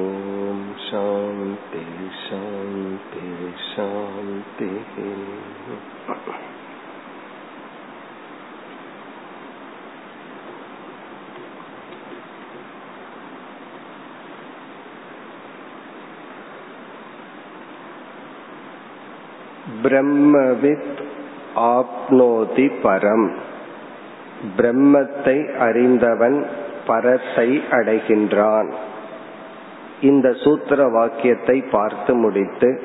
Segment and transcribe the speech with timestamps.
[0.00, 1.84] ॐ शान्ति
[2.22, 3.28] शान्ति
[3.68, 4.96] शान्तिः
[19.82, 21.00] பிரம்மவித்
[21.56, 23.26] ஆப்னோதி பரம்.
[24.56, 26.46] பிரம்மத்தை அறிந்தவன்
[26.86, 28.72] பரத்தை அடைகின்றான்.
[30.00, 32.82] இந்த சூத்திர வாக்கியத்தை பார்த்து முடித்து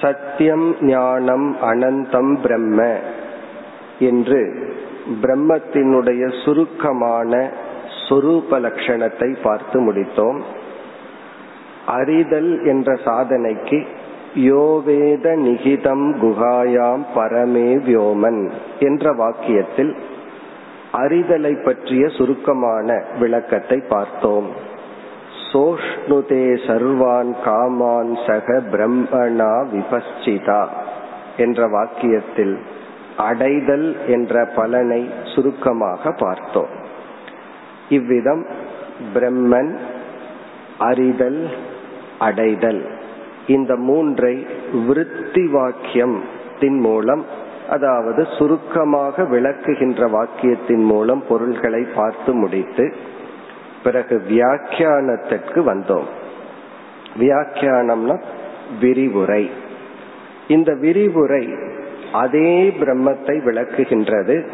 [0.00, 2.98] சத்தியம் ஞானம் அனந்தம் பிரம்ம
[3.98, 4.40] என்று
[5.22, 7.50] பிரம்மத்தினுடைய சுருக்கமான
[8.08, 10.40] சொரூப லட்சணத்தை பார்த்து முடித்தோம்.
[11.86, 13.86] அறிதல் என்ற சாதனைக்கு
[14.36, 19.96] யோவேத நிகிதம் குகாயாம் பரமே வியோமன் என்ற வாக்கியத்தில்
[20.92, 24.48] அறிதலை பற்றிய சுருக்கமான விளக்கத்தை பார்த்தோம்.
[25.52, 30.66] சோஷ்ணுதே சர்வான் காமான் சக பிரம்மணா விபஸ்சிதா
[31.36, 32.58] என்ற வாக்கியத்தில்
[33.16, 36.68] அடைதல் என்ற பலனை சுருக்கமாக பார்த்தோம்.
[37.88, 38.46] இவ்விதம்
[39.14, 39.76] பிரம்மன்
[40.78, 41.48] அறிதல்
[42.18, 43.04] அடைதல்.
[43.46, 44.46] இந்த மூன்றை
[44.86, 47.24] விருத்தி வாக்கியத்தின் மூலம்
[47.68, 52.94] அதாவது சுருக்கமாக விளக்குகின்ற வாக்கியத்தின் மூலம் பொருள்களை பார்த்து முடித்து
[53.84, 56.06] பிறகு வியாக்கியானத்திற்கு வந்தோம்.
[57.20, 58.22] வியாக்கியானம்னா
[58.80, 59.50] விரிவுரை.
[60.48, 61.72] இந்த விரிவுரை
[62.12, 64.48] அதே பிரம்மத்தை விளக்குகின்றது.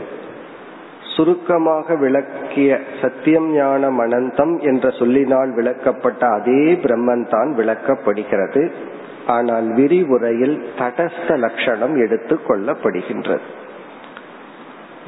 [1.14, 8.62] சுருக்கமாக விளக்கிய சத்தியம் ஞானம் அனந்தம் என்ற சொல்லினால் விளக்கப்பட்ட அதே பிரம்மன் தான் விளக்கப்படுகிறது.
[9.26, 13.46] ஆனால் விரிவுரையில் தடஸ்த லட்சணம் எடுத்து கொள்ளப்படுகின்றது.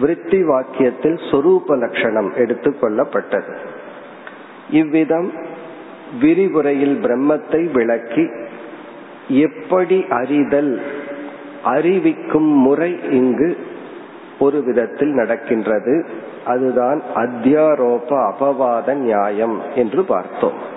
[0.00, 3.52] விருத்தி வாக்கியத்தில் சொரூப லட்சணம் எடுத்துக்கொள்ளப்பட்டது
[4.70, 5.28] இவ்விதம்
[6.20, 8.24] விரிவுரையில் பிரம்மத்தை விளக்கி
[9.40, 10.72] எப்படி அறிதல்
[11.74, 13.48] அறிவிக்கும் முறை இங்கு
[14.38, 16.06] ஒரு விதத்தில் நடக்கின்றது.
[16.44, 20.72] அதுதான் அத்தியாரோப அபவாத நியாயம் என்று பார்த்தோம்.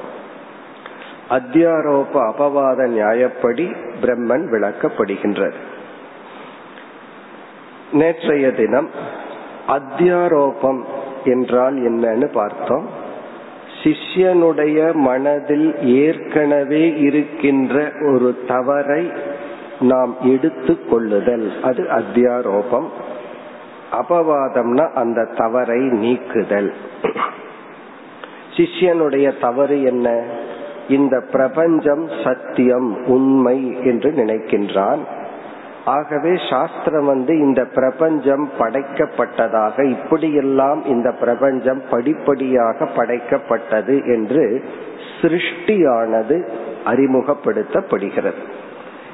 [1.29, 5.53] அத்தியாரோப அபவாத நியாயப்படி பிரம்மன் விளக்கப்படுகின்றது.
[7.91, 8.89] நேற்றைய தினம்
[9.67, 10.81] அத்தியாரோபம்
[11.23, 13.05] என்றால் என்னன்னு பார்த்தோம்.
[13.83, 19.11] சிஷ்யனுடைய மனதில் ஏற்கனவே இருக்கின்ற ஒரு தவறை
[19.79, 21.61] நாம் எடுத்து கொள்ளுதல்.
[21.63, 22.87] அது அத்தியாரோபம்.
[23.91, 26.73] அபவாதம்னா அந்த தவறை நீக்குதல்.
[28.57, 30.23] சிஷ்யனுடைய தவறு என்ன?
[30.89, 34.99] இந்த பிரபஞ்சம் சத்தியம் உண்மை என்று நினைக்கின்றான்.
[35.85, 44.63] ஆகவே சாஸ்திரம் வந்து இந்த பிரபஞ்சம் படைக்கப்பட்டதாக இப்படியெல்லாம் இந்த பிரபஞ்சம் படிப்படியாக படைக்கப்பட்டது என்று
[45.21, 46.49] சிருஷ்டியானது
[46.85, 48.41] அறிமுகப்படுத்தப்படுகிறது.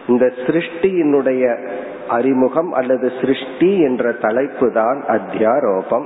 [0.07, 1.69] இந்த சிருஷ்டியினுடைய
[2.09, 6.05] அறிமுகம் அல்லது சிருஷ்டி என்ற தலைப்பு தான் அத்தியாரோபம்.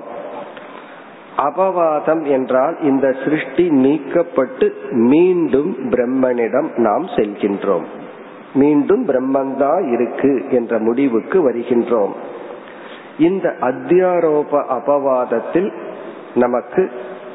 [1.38, 7.84] அபவாதம் என்றால் இந்த சிருஷ்டி நீக்கப்பட்டு மீண்டும் பிரம்மனிடம் நாம் செல்கின்றோம்.
[8.54, 12.12] மீண்டும் பிரம்மந்தான் இருக்கு என்ற முடிவுக்கு வருகின்றோம்.
[13.20, 15.74] இந்த அத்தியாரோப அபவாதத்தில்
[16.36, 16.92] நமக்கு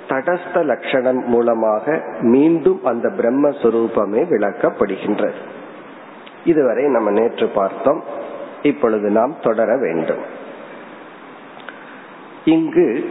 [0.08, 5.40] தடஸ்த லட்சணம் மூலமாக மீண்டும் அந்த பிரம்மஸ்வரூபமே விளக்கப்படுகின்றது.
[6.44, 8.20] இதுவரை நம்ம நேற்று பார்த்தோம்.
[8.62, 10.22] இப்பொழுது நாம் தொடர வேண்டும்.
[12.44, 13.10] இங்கு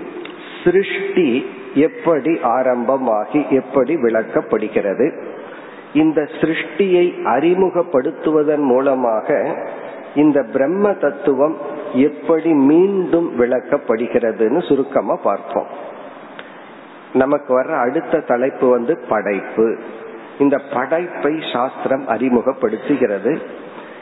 [0.64, 5.24] சிருஷ்டி எப்படி ஆரம்பமாகி எப்படி விளக்கப்படுகிறது?
[5.94, 9.56] இந்த சிருஷ்டியை அறிமுகப்படுத்துவதன் மூலமாக
[10.16, 11.58] இந்த பிரம்ம தத்துவம்
[11.94, 15.68] எப்படி மீண்டும் விளக்கப்படுகிறதுன்னு சுருக்கமா பார்ப்போம்.
[17.14, 19.80] நமக்கு வர்ற அடுத்த தலைப்பு வந்து படைப்பு.
[20.40, 23.42] இந்த படைப்பை சாஸ்திரம் அறிமுகப்படுத்துகிறது.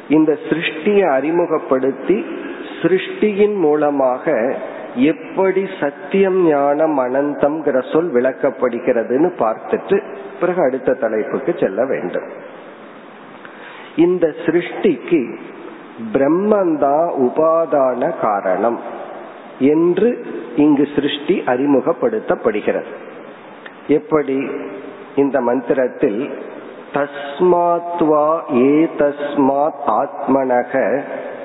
[0.09, 2.25] இந்த சிருஷ்டியை அறிமுகப்படுத்தி
[2.81, 4.55] சிருஷ்டியின் மூலமாக
[4.95, 9.97] எப்படி சத்தியம் ஞானம் அனந்தம்ங்கிற சொல் விளக்கப்படுகிறதுன்னு பார்த்துட்டு
[10.39, 12.29] பிறகு அடுத்த தலைப்புக்கு செல்ல வேண்டும்.
[13.95, 15.37] இந்த சிருஷ்டிக்கு
[16.13, 18.79] பிரம்மந்தா உபாதான காரணம்
[19.59, 22.91] என்று இங்கு சிருஷ்டி அறிமுகப்படுத்தப்படுகிறது.
[23.87, 24.49] எப்படி?
[25.15, 26.21] இந்த மந்திரத்தில்
[26.93, 31.01] தஸ்மாத்வா ஏ தஸ்மாத் ஆத்மனக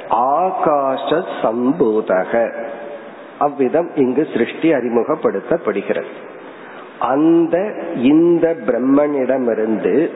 [0.09, 1.09] ஆகாஷ
[1.43, 2.33] சம்பூதக
[3.39, 6.13] அவ்விதம் இங்கு சிருஷ்டி அறிமுகப்படுத்தப்படுகிறது.
[6.99, 7.57] அந்த
[7.97, 10.11] இந்த பிரம்மனிடமிருந்து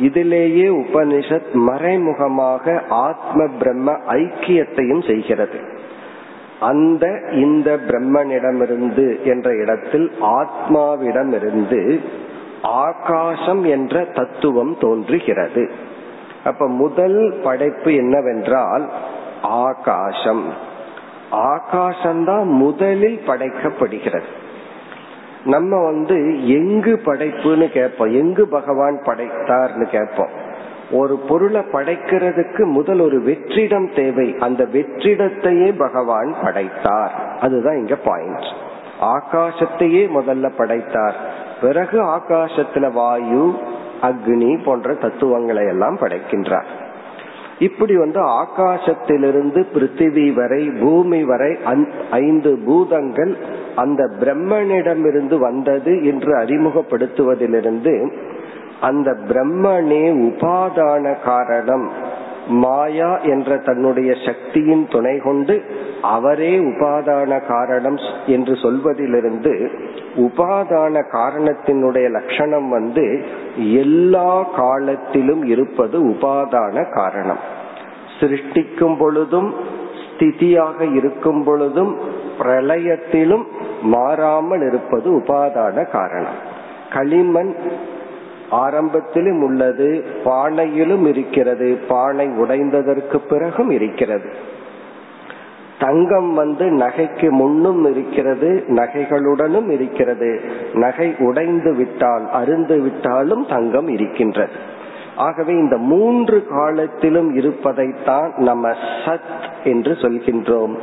[0.00, 5.58] இதிலேயே உபனிஷத் மறைமுகமாக ஆத்ம பிரம்ம ஐக்கியத்தையும் செய்கிறது.
[6.60, 12.00] அந்த இந்த பிரம்மனிடமிருந்து என்ற இடத்தில் ஆத்மாவிடமிருந்து
[12.64, 15.72] ஆகாசம் என்ற தத்துவம் தோன்றுகிறது.
[16.44, 18.92] அப்ப முதல் படைப்பு என்னவென்றால்
[19.42, 20.44] ஆகாசம்.
[21.32, 24.24] ஆகாசம்தான் முதலில் படைக்கப்படுகிறது.
[25.44, 28.12] நம்ம வந்து எங்கு படைப்புன்னு கேட்போம்.
[28.12, 30.42] எங்கு பகவான் படைத்தார்னு கேட்போம்.
[30.90, 34.36] ஒரு பொருளை படைக்கிறதுக்கு முதல் ஒரு வெற்றிடம் தேவை.
[34.38, 37.38] அந்த வெற்றிடத்தையே பகவான் படைத்தார்.
[37.40, 38.44] அதுதான் இங்க பாயிண்ட்
[39.00, 41.42] ஆகாசத்தையே முதல்ல படைத்தார்.
[41.60, 43.54] பிறகு ஆகாசத்துல வாயு
[44.02, 46.70] அக்னி போன்ற தத்துவங்களை எல்லாம் படைக்கின்றார்.
[47.58, 51.58] இப்படி வந்து ஆகாசத்திலிருந்து பிருத்திவி வரை பூமி வரை
[52.10, 53.36] ஐந்து பூதங்கள்
[53.76, 58.10] அந்த பிரம்மனிடமிருந்து வந்தது என்று அறிமுகப்படுத்துவதிலிருந்து
[58.80, 61.90] அந்த பிரம்மனே உபாதான காரணம்.
[62.48, 65.62] மாயா என்ற தன்னுடைய சக்தியின் துணை கொண்டு
[66.02, 67.96] அவரே உபாதான காரணம்
[68.26, 69.70] என்று சொல்வதிலிருந்து
[70.16, 73.24] உபாதான காரணத்தினுடைய லட்சணம் வந்து
[73.56, 77.38] எல்லா காலத்திலும் இருப்பது உபாதான காரணம்.
[78.20, 79.54] சிருஷ்டிக்கும் பொழுதும்
[80.08, 81.98] ஸ்திதியாக இருக்கும் பொழுதும்
[82.38, 83.44] பிரளயத்திலும்
[83.82, 86.52] மாறாமல் இருப்பது உபாதான காரணம்.
[86.92, 87.56] களிமண்
[88.54, 94.28] ஆரம்பத்திலும் உள்ளது பானையிலும் இருக்கிறது பானை உடைந்ததற்கு பிறகும் இருக்கிறது.
[95.78, 100.40] தங்கம் வந்து நகைக்கு முன்னும் இருக்கிறது நகைகளுடனும் இருக்கிறது.
[100.74, 104.72] நகை உடைந்து விட்டால் அருந்து விட்டாலும் தங்கம் இருக்கின்றது.
[105.16, 108.70] ஆகவே இந்த மூன்று காலத்திலும் இருப்பதைத்தான் நம்ம
[109.04, 109.32] சத்
[109.64, 110.74] என்று சொல்கின்றோம்.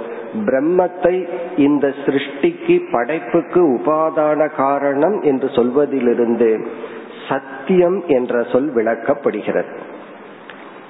[0.45, 1.15] பிரம்மத்தை
[1.57, 6.50] இந்த சிருஷ்டிக்கு படைப்புக்கு உபாதான காரணம் என்று சொல்வதிலிருந்து
[7.31, 9.77] சத்தியம் என்ற சொல் விளக்கப்படுகிறது.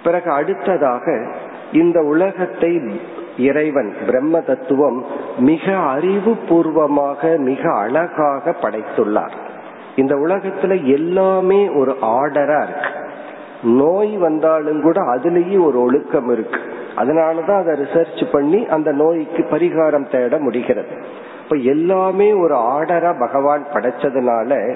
[0.04, 1.34] பிறகு அடுத்ததாக
[1.72, 3.02] இந்த உலகத்தை
[3.38, 5.06] இறைவன் பிரம்ம தத்துவம்
[5.38, 9.32] மிக அறிவு பூர்வமாக மிக அழகாக படைத்துள்ளார்.
[9.96, 12.90] இந்த உலகத்துல எல்லாமே ஒரு ஆர்டரா இருக்கு.
[13.64, 16.60] நோய் வந்தாலும் கூட அதுலேயே ஒரு ஒழுக்கம் இருக்கு.
[16.96, 20.96] அதனாலதான் அதை ரிசர்ச் பண்ணி அந்த நோய்க்கு பரிகாரம் தேட முடிகிறது.
[21.44, 24.76] இப்ப எல்லாமே ஒரு ஆர்டரா பகவான் படைச்சதுனால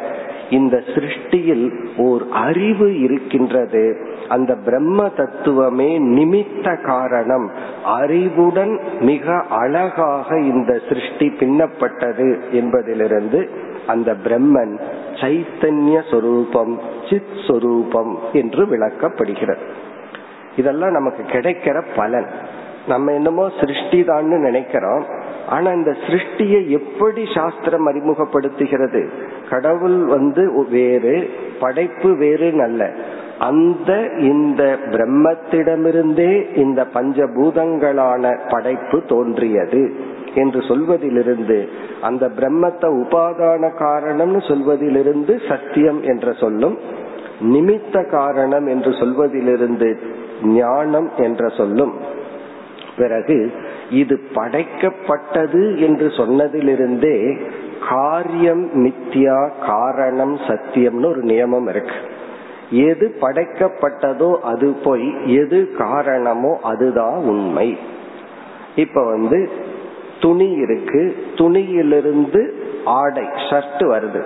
[0.49, 3.97] இந்த சிருஷ்டியில் ஓர் அறிவு இருக்கின்றது.
[4.29, 7.51] அந்த பிரம்ம தத்துவமே நிமித்த காரணம்.
[7.85, 13.49] அறிவுடன் மிக அழகாக இந்த சிருஷ்டி பின்னப்பட்டது என்பதிலிருந்து
[13.87, 14.79] அந்த பிரம்மன்
[15.13, 19.65] சைத்தன்ய சொரூபம் சித் சொரூபம் என்று விளக்கப்படுகிறது.
[20.55, 22.27] இதெல்லாம் நமக்கு கிடைக்கிற பலன்.
[22.87, 25.05] நம்ம என்னமோ சிருஷ்டி தான் நினைக்கிறோம்.
[25.49, 29.09] ஆனா இந்த சிருஷ்டியை எப்படி சாஸ்திரம் அறிமுகப்படுத்துகிறது?
[29.49, 32.91] கடவுள் வந்து வேறு படைப்பு வேறு நல்ல.
[33.39, 39.95] அந்த இந்த பிரம்மத்திடமிருந்தே இந்த பஞ்சபூதங்களான படைப்பு தோன்றியது
[40.33, 41.69] என்று சொல்வதிலிருந்து
[42.01, 46.77] அந்த பிரம்மத்தை உபாதான காரணம்னு சொல்வதிலிருந்து சத்தியம் என்ற சொல்லும்
[47.41, 49.99] நிமித்த காரணம் என்று சொல்வதிலிருந்து
[50.43, 51.93] ஞானம் என்ற சொல்லும்.
[52.97, 53.51] பிறகு
[53.89, 57.37] இது படைக்கப்பட்டது என்று சொன்னதிலிருந்தே
[57.89, 61.95] காரியம் மித்தியா காரணம் சத்தியம்னு ஒரு நியமம் இருக்கு.
[62.71, 67.77] எது படைக்கப்பட்டதோ அது போய் எது காரணமோ அதுதான் உண்மை.
[68.75, 69.49] இப்ப வந்து
[70.21, 71.15] துணி இருக்கு.
[71.35, 72.53] துணியிலிருந்து
[72.85, 74.23] ஆடை ஷர்ட் வருது.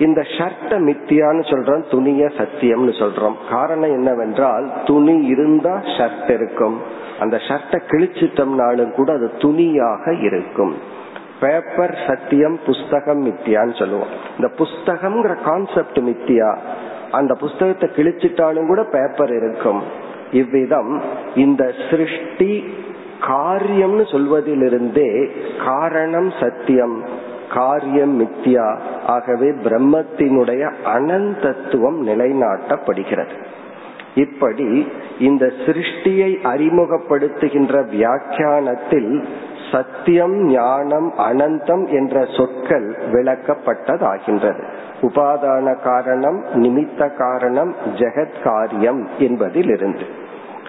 [0.00, 3.36] இந்த ஷர்ட்ட மித்தியான்னு சொல்றோம் துணிய சத்தியம்னு சொல்றோம்.
[3.50, 6.76] காரணம் என்னவென்றால் துணி இருந்தா ஷர்ட் இருக்கும்.
[7.18, 10.74] அந்த ஷர்ட்டை கிழிச்சிட்டோம்னாலும் கூட அது துணியாக இருக்கும்.
[11.40, 14.12] பேப்பர் சத்தியம் புஸ்தகம் மித்தியான்னு சொல்லுவோம்.
[14.38, 16.50] இந்த புஸ்தகம்ங்கிற கான்செப்ட் மித்தியா
[17.10, 19.82] அந்த புஸ்தகத்தை கிழிச்சிட்டாலும் கூட பேப்பர் இருக்கும்.
[20.32, 20.92] இவ்விதம்
[21.34, 22.52] இந்த சிருஷ்டி
[23.20, 25.10] காரியம்னு சொல்வதிலிருந்தே
[25.64, 26.96] காரணம் சத்தியம்
[27.54, 28.66] காரியம் மித்தியா
[29.10, 30.62] ஆகவே பிரம்மத்தினுடைய
[30.94, 33.36] அனந்தத்துவம் நிலைநாட்டப்படுகிறது.
[34.14, 34.68] இப்படி
[35.18, 39.10] இந்த சிருஷ்டியை அறிமுகப்படுத்துகின்ற வியாக்கியானத்தில்
[39.72, 44.62] சத்தியம் ஞானம் அனந்தம் என்ற சொற்கள் விளக்கப்பட்டதாகின்றது.
[45.00, 50.06] உபாதான காரணம் நிமித்த காரணம் ஜெகத் காரியம் என்பதில் இருந்து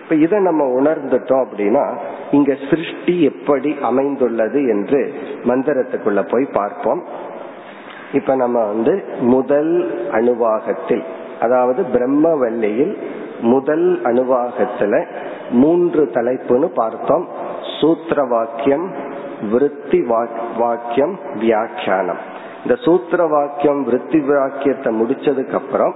[0.02, 1.86] இப்ப இதை நம்ம உணர்ந்துட்டோம் அப்படின்னா
[2.32, 5.02] இங்க சிருஷ்டி எப்படி அமைந்துள்ளது என்று
[5.44, 7.02] மந்திரத்துக்குள்ள போய் பார்ப்போம்.
[8.14, 9.74] இப்ப நம்ம வந்து முதல்
[10.12, 11.04] அணுவாகத்தில்
[11.40, 12.96] அதாவது பிரம்மவல்லியில்
[13.42, 15.06] முதல் அணுவாகத்துல
[15.52, 17.28] மூன்று தலைப்புன்னு பார்த்தோம்.
[17.82, 18.94] சூத்திர வாக்கியம்
[19.52, 20.00] விருத்தி
[20.58, 22.22] வாக்கியம் வியாக்கியானம்.
[22.64, 25.96] இந்த சூத்திர வாக்கியம் விருத்தி வாக்கியத்தை முடிச்சதுக்கு அப்புறம்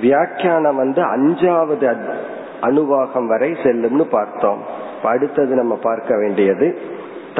[0.00, 1.94] வியாக்கியானம் வந்து அஞ்சாவது
[2.62, 4.58] அணுவாகம் வரை செல்லும்னு பார்த்தோம்.
[5.02, 6.66] அடுத்தது நம்ம பார்க்க வேண்டியது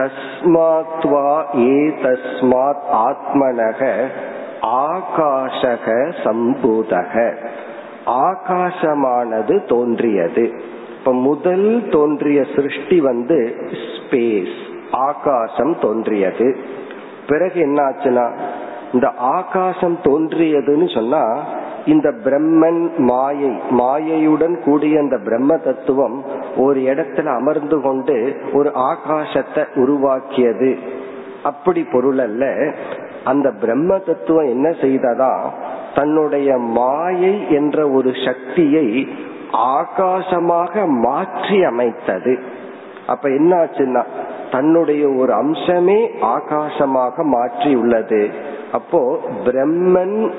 [0.01, 4.01] தஸ்மாத்வா ஏ தஸ்மாத் ஆத்மனக
[4.63, 7.37] ஆகாஷக சம்பூதக.
[8.07, 10.63] ஆகாசமானது தோன்றியது.
[10.99, 14.57] இப்ப முதல் தோன்றிய சிருஷ்டி வந்து ஸ்பேஸ்
[14.91, 16.57] ஆகாசம் தோன்றியது.
[17.27, 18.31] பிறகு என்ன ஆச்சுன்னா
[18.93, 21.45] இந்த ஆகாசம் தோன்றியதுன்னு சொன்னா
[21.87, 26.25] இந்த பிரம்மன் மாயை மாயையுடன் கூடிய அந்த பிரம்ம தத்துவம்
[26.57, 30.79] ஒரு இடத்துல அமர்ந்து கொண்டு ஒரு ஆகாசத்தை உருவாக்கியது.
[31.43, 32.73] அப்படி பொருள் அல்ல
[33.25, 35.51] அந்த பிரம்ம தத்துவம் என்ன செய்ததா?
[35.95, 39.09] தன்னுடைய மாயை என்ற ஒரு சக்தியை
[39.53, 42.39] ஆகாசமாக மாற்றி அமைத்தது.
[43.07, 44.05] அப்ப என்ன ஆச்சுன்னா
[44.51, 48.31] தன்னுடைய ஒரு அம்சமே ஆகாசமாக மாற்றி உள்ளது
[48.73, 50.33] அப்போ பிரம்மன்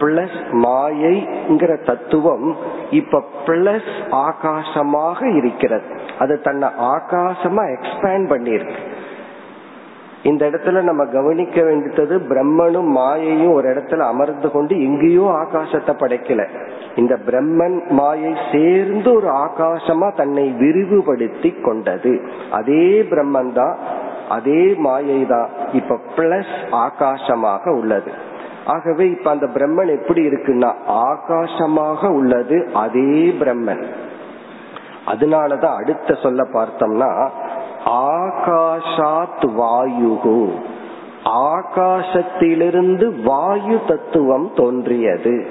[0.00, 2.56] பிளஸ் மாயைங்கிற தத்துவம்
[2.90, 5.86] இப்ப பிளஸ் ஆகாசமாக இருக்கிறது.
[6.18, 8.82] அது தன்னை ஆகாசமா எக்ஸ்பேண்ட் பண்ணிருக்கு
[10.22, 16.42] இந்த இடத்துல நம்ம கவனிக்க வேண்டியது பிரம்மனும் மாயையும் ஒரு இடத்துல அமர்ந்து கொண்டு எங்கேயோ ஆகாசத்தை படைக்கல.
[16.96, 22.12] இந்த பிரம்மன் மாயை சேர்ந்து ஒரு ஆகாசமா தன்னை விரிவுபடுத்தி கொண்டது.
[22.50, 23.76] அதே பிரம்மன் தான்
[24.28, 25.48] அதே மாயை தான்.
[25.72, 28.12] இப்ப பிளஸ் ஆகாசமாக உள்ளது.
[28.66, 33.84] ஆகவே இப்ப அந்த பிரம்மன் எப்படி இருக்குன்னா ஆகாசமாக உள்ளது அதே பிரம்மன்.
[35.06, 37.30] அதனாலதான் அடுத்த சொல்ல பார்த்தோம்னா
[37.86, 40.52] ஆகாஷாத் வாயுகு
[41.24, 45.46] ஆகாசத்திலிருந்து வாயு தத்துவம் தோன்றியது.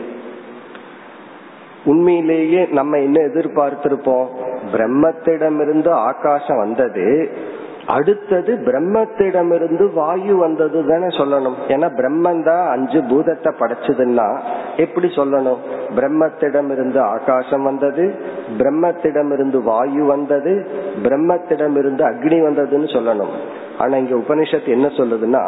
[1.85, 4.27] உண்மையிலேயே நம்ம என்ன எதிர்பார்த்திருப்போம்?
[4.71, 7.37] பிரம்மத்திடமிருந்து ஆகாசம் வந்தது
[7.87, 11.55] அடுத்தது பிரம்மத்திடமிருந்து வாயு வந்தது தானே சொல்லணும்.
[11.67, 14.39] ஏன்னா பிரம்மன் தான் அஞ்சு பூதத்தை படைச்சதுன்னா
[14.77, 15.57] எப்படி சொல்லணும்?
[15.95, 18.13] பிரம்மத்திடமிருந்து ஆகாசம் வந்தது
[18.57, 20.67] பிரம்மத்திடமிருந்து வாயு வந்தது
[21.03, 23.33] பிரம்மத்திடமிருந்து அக்னி வந்ததுன்னு சொல்லணும்.
[23.77, 25.43] ஆனா இங்க உபனிஷத்து என்ன சொல்லுதுன்னா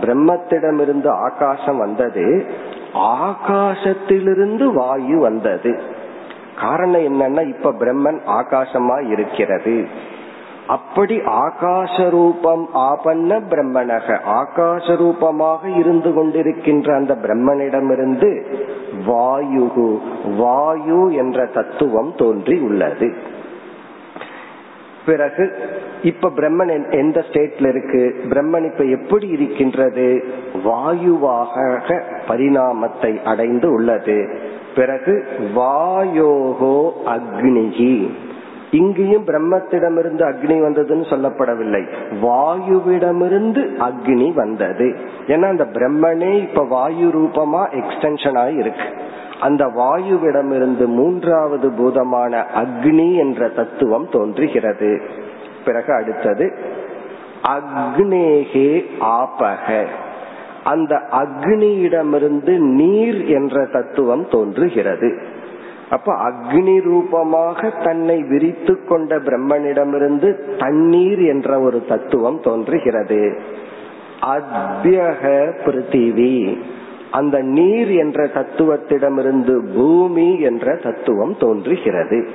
[0.00, 2.46] பிரம்மத்திடமிருந்து ஆகாசம் வந்தது
[2.94, 5.80] ஆகாசத்திலிருந்து வாயு வந்தது.
[6.60, 9.88] காரணம் என்னன்னா இப்ப பிரம்மன் ஆகாசமா இருக்கிறது.
[10.68, 14.18] அப்படி ஆகாச ரூபம் ஆபன்ன பிரம்மனக.
[14.26, 18.42] ஆகாச ரூபமாக இருந்து கொண்டிருக்கின்ற அந்த பிரம்மனிடமிருந்து
[19.06, 20.00] வாயு
[20.38, 23.14] வாயு என்ற தத்துவம் தோன்றி உள்ளது.
[25.06, 25.52] பிறகு
[26.02, 28.24] இப்ப பிரம்மன் எந்த ஸ்டேட்ல இருக்கு?
[28.28, 30.24] பிரம்மன் இப்ப எப்படி இருக்கின்றது?
[30.64, 34.40] வாயுவாக பரிணாமத்தை அடைந்து உள்ளது.
[34.74, 38.10] பிறகு வாயோகோ அக்னிகி.
[38.70, 41.92] இங்கேயும் பிரம்மத்திடமிருந்து அக்னி வந்ததுன்னு சொல்லப்படவில்லை.
[42.22, 44.96] வாயுவிடமிருந்து அக்னி வந்தது.
[45.26, 48.84] ஏன்னா அந்த பிரம்மனே இப்ப வாயு ரூபமா எக்ஸ்டென்ஷன் ஆகி இருக்கு.
[49.40, 55.00] அந்த வாயுவிடமிருந்து மூன்றாவது பூதமான அக்னி என்ற தத்துவம் தோன்றுகிறது.
[55.64, 56.52] பிறகு அடுத்தது
[57.48, 59.86] அக்னேகே ஆபக.
[60.64, 65.36] அந்த அக்னியிடமிருந்து நீர் என்ற தத்துவம் தோன்றுகிறது.
[65.90, 73.40] அப்ப அக்னி ரூபமாக தன்னை விரித்து கொண்ட பிரம்மனிடமிருந்து தண்ணீர் என்ற ஒரு தத்துவம் தோன்றுகிறது.
[74.22, 76.58] அத்யக பிருத்திவி.
[77.10, 82.28] அந்த நீர் என்ற தத்துவத்திடமிருந்து பூமி என்ற தத்துவம் தோன்றுகிறது.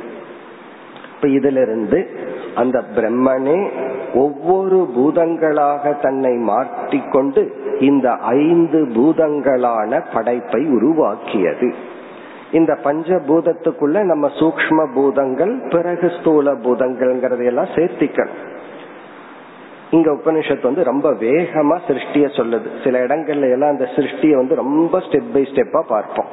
[1.16, 2.08] இப்ப இதிலிருந்து
[2.56, 3.70] அந்த பிரம்மனே
[4.14, 11.92] ஒவ்வொரு பூதங்களாக தன்னை மாற்றிக்கொண்டு இந்த ஐந்து பூதங்களான படைப்பை உருவாக்கியது.
[12.54, 18.42] இந்த பஞ்சபூதத்துக்குள்ள நம்ம சூக்ம பூதங்கள் பிறகு ஸ்தூல பூதங்கள்ங்கிறதையெல்லாம் சேர்த்திக்கணும்.
[19.92, 22.70] இங்க உபனிஷத்து வந்து ரொம்ப வேகமா சிருஷ்டிய சொல்லுது.
[22.84, 26.26] சில இடங்கள்ல எல்லாம் அந்த சிருஷ்டிய வந்து ரொம்ப ஸ்டெப் பை ஸ்டெப்பா பார்ப்போம்.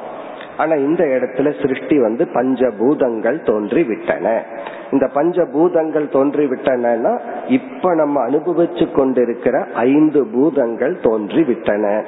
[0.57, 4.43] ஆனா இந்த இடத்துல சிருஷ்டி வந்து பஞ்சபூதங்கள் தோன்றி விட்டன
[4.91, 7.13] இந்த பஞ்சபூதங்கள் தோன்றி விட்டனன்னா
[7.47, 12.03] இப்ப நம்ம அனுபவிச்சு கொண்டிருக்கிற ஐந்து பூதங்கள் தோன்றி விட்டன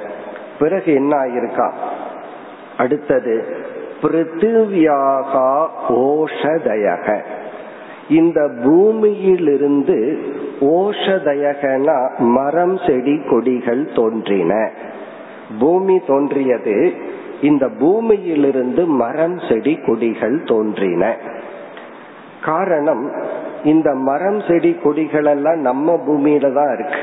[0.58, 1.68] பிறகு என்ன ஆயிருக்கா?
[2.78, 3.34] அடுத்தது
[4.02, 7.20] பிருத்திவியாகா ஓஷதயக.
[8.08, 10.18] இந்த பூமியிலிருந்து
[10.60, 14.70] ஓஷதயகனா மரம் செடி கொடிகள் தோன்றின.
[15.60, 16.92] பூமி தோன்றியது
[17.42, 21.16] இந்த பூமியிலிருந்து மரம் செடி கொடிகள் தோன்றின.
[22.44, 23.12] காரணம்
[23.64, 27.00] இந்த மரம் செடி கொடிகள் எல்லாம் நம்ம பூமியில தான் இருக்கு.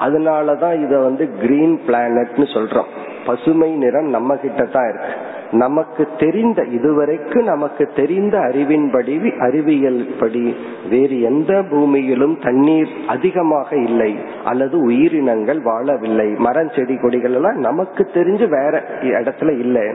[0.00, 2.92] அதனாலதான் இத வந்து கிரீன் பிளானட்னு சொல்றோம்.
[3.26, 5.14] பசுமை நிறம் நம்ம கிட்ட தான் இருக்கு.
[5.52, 10.44] நமக்கு தெரிந்த இதுவரைக்கு நமக்கு தெரிந்த அறிவின்படி அறிவியல் படி
[10.90, 14.12] வேறு எந்த பூமியிலும் தண்ணீர் அதிகமாக இல்லை
[14.44, 16.28] அல்லது உயிரினங்கள் வாழவில்லை.
[16.38, 19.86] மரம் செடி கொடிகள் எல்லாம் நமக்கு தெரிஞ்சு வேற இடத்துல இல்லை.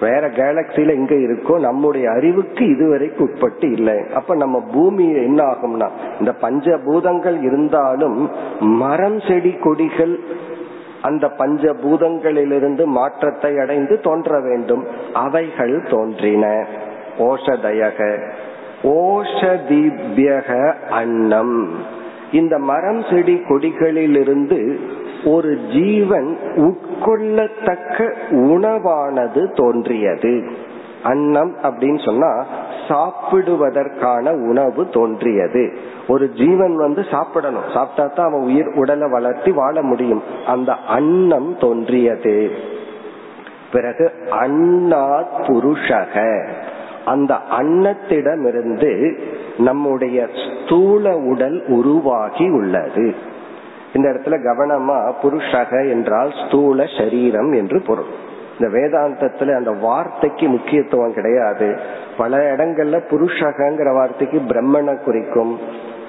[0.00, 3.96] வேற கேலக்சில எங்க இருக்கோ நம்முடைய அறிவுக்கு இதுவரைக்கும் உட்பட்டு இல்லை.
[4.14, 5.88] அப்ப நம்ம பூமி என்ன ஆகும்னா
[6.20, 8.18] இந்த பஞ்சபூதங்கள் இருந்தாலும்
[8.60, 10.14] மரம் செடி கொடிகள்
[11.04, 14.86] அந்த பஞ்ச பூதங்களிலிருந்து மாற்றத்தை அடைந்து தோன்ற வேண்டும்.
[15.12, 16.66] அவைகள் தோன்றின.
[17.18, 18.30] ஓஷதயக.
[18.82, 21.70] ஓஷதீபியக அன்னம்.
[22.32, 24.78] இந்த மரம் செடி கொடிகளிலிருந்து
[25.24, 30.50] ஒரு ஜீவன் உட்கொள்ளத்தக்க உணவானது தோன்றியது.
[31.04, 32.44] அன்னம் அப்படின்னு சொன்னா
[32.88, 35.76] சாப்பிடுவதற்கான உணவு தோன்றியது.
[36.08, 37.70] ஒரு ஜீவன் வந்து சாப்பிடணும்.
[37.74, 40.22] சாப்பிட்டா தான் அவன் உயிர் உடலை வளர்த்தி வாழ முடியும்.
[40.46, 42.50] அந்த அன்னம் தோன்றியது.
[43.72, 46.46] பிறகு அண்ணா புருஷக
[47.04, 49.18] அந்த அன்னத்திடமிருந்து
[49.58, 50.28] நம்முடைய
[50.64, 53.14] ஸ்தூல உடல் உருவாகி உள்ளது.
[53.94, 58.32] இந்த இடத்துல கவனமா புருஷக என்றால் ஸ்தூல சரீரம் என்று பொருள்.
[58.58, 61.78] இந்த வேதாந்தத்துல அந்த வார்த்தைக்கு முக்கியத்துவம் கிடையாது.
[62.16, 65.58] பல இடங்கள்ல புருஷகங்கிற வார்த்தைக்கு பிரம்மனை குறிக்கும்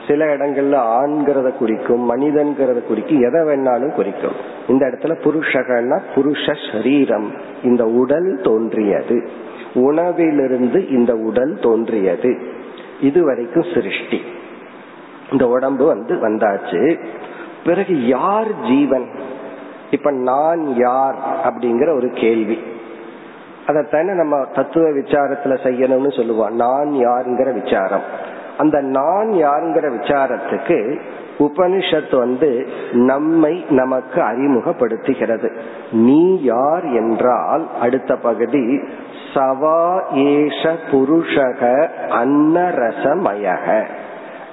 [0.07, 4.35] சில இடங்கள்ல ஆண்கிறத குறிக்கும் மனிதன்கிறத குறிக்கும் எதை வேணாலும் குறிக்கும்.
[4.67, 7.31] இந்த இடத்துல புருஷகன்னா புருஷ சரீரம்
[7.63, 9.29] இந்த உடல் தோன்றியது.
[9.73, 12.37] உணவிலிருந்து இந்த உடல் தோன்றியது.
[13.01, 14.21] இது வரைக்கும் சிருஷ்டி.
[15.31, 17.05] இந்த உடம்பு வந்து வந்தாச்சு.
[17.65, 19.05] பிறகு யார் ஜீவன்?
[19.91, 22.59] இப்ப நான் யார் அப்படிங்கிற ஒரு கேள்வி.
[23.67, 26.55] அதைத்தானே நம்ம தத்துவ விசாரத்துல செய்யணும்னு சொல்லுவோம்.
[26.55, 28.33] நான் யாருங்கிற விசாரம்.
[28.57, 30.99] அந்த நான் யாருங்கிற விசாரத்துக்கு
[31.39, 35.55] உபனிஷத் வந்து நம்மை நமக்கு அறிமுகப்படுத்துகிறது.
[35.91, 38.79] நீ யார் என்றால் அடுத்த பகுதி
[39.33, 43.85] சவா ஏஷ புருஷக அன்னரசமயக.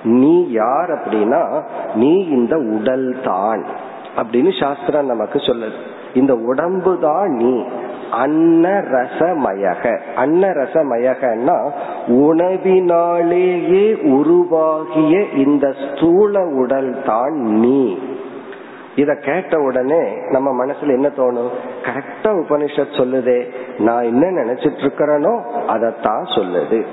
[0.05, 1.62] நீ யார் அப்படின்னா
[1.95, 3.65] நீ இந்த உடல் தான்.
[4.16, 5.76] அப்படின்னு சாஸ்திரம் நமக்கு சொல்லுது.
[6.14, 7.66] இந்த உடம்பு தான் நீ.
[8.12, 10.01] அன்னரசமயக.
[10.16, 11.70] அன்னரசமயகன்னா
[12.07, 17.98] உணவினாலேயே உருவாகிய இந்த ஸ்தூல உடல் தான் நீ.
[18.96, 21.51] இத கேட்ட உடனே நம்ம மனசுல என்ன தோணும்?
[21.83, 23.51] கரெக்டா உபனிஷத் சொல்லுதே.
[23.79, 26.85] நான் என்ன நினைச்சிட்டு இருக்கிறேனோ அதத்தான் சொல்லுது.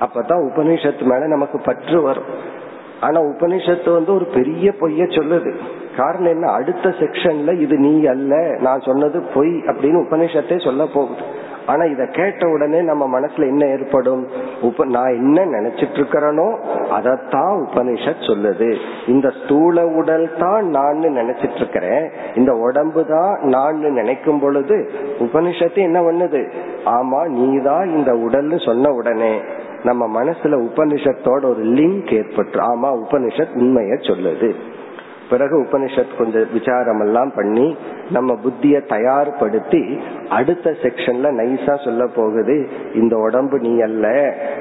[0.00, 2.54] அப்பதான் உபனிஷத்து மேல நமக்கு பற்று வரும்.
[3.00, 5.54] ஆனா உபனிஷத்து வந்து ஒரு பெரிய பொய்ய சொல்லுது.
[5.96, 6.46] காரணம் என்ன?
[6.50, 11.44] அடுத்த செக்ஷன்ல இது நீ அல்ல நான் சொன்னது பொய் அப்படின்னு உபனிஷத்தே சொல்ல போகுது.
[11.66, 14.26] ஆனா இத கேட்ட உடனே நம்ம மனசுல என்ன ஏற்படும்?
[14.60, 16.46] உப நான் என்ன நினைச்சிட்டு இருக்கிறனோ
[16.90, 18.76] அதத்தான் உபனிஷத் சொல்லுது.
[19.06, 22.10] இந்த ஸ்தூல உடல் தான் நான் நினைச்சிட்டு இருக்கிறேன்.
[22.34, 26.42] இந்த உடம்பு தான் நான் நினைக்கும் பொழுது உபனிஷத்து என்ன பண்ணுது?
[26.84, 29.40] ஆமா நீதான் இந்த உடல்னு சொன்ன உடனே
[29.82, 34.54] நம்ம மனசுல உபனிஷத்தோட ஒரு லிங்க் ஏற்பட்டு ஆமா உபனிஷத் உண்மைய சொல்லுது.
[35.30, 37.76] பிறகு உபனிஷத் கொஞ்சம் விசாரம் எல்லாம் பண்ணி
[38.10, 44.06] நம்ம புத்திய தயார்படுத்தி அடுத்த செக்ஷன்ல நைஸா சொல்ல போகுது இந்த உடம்பு நீ அல்ல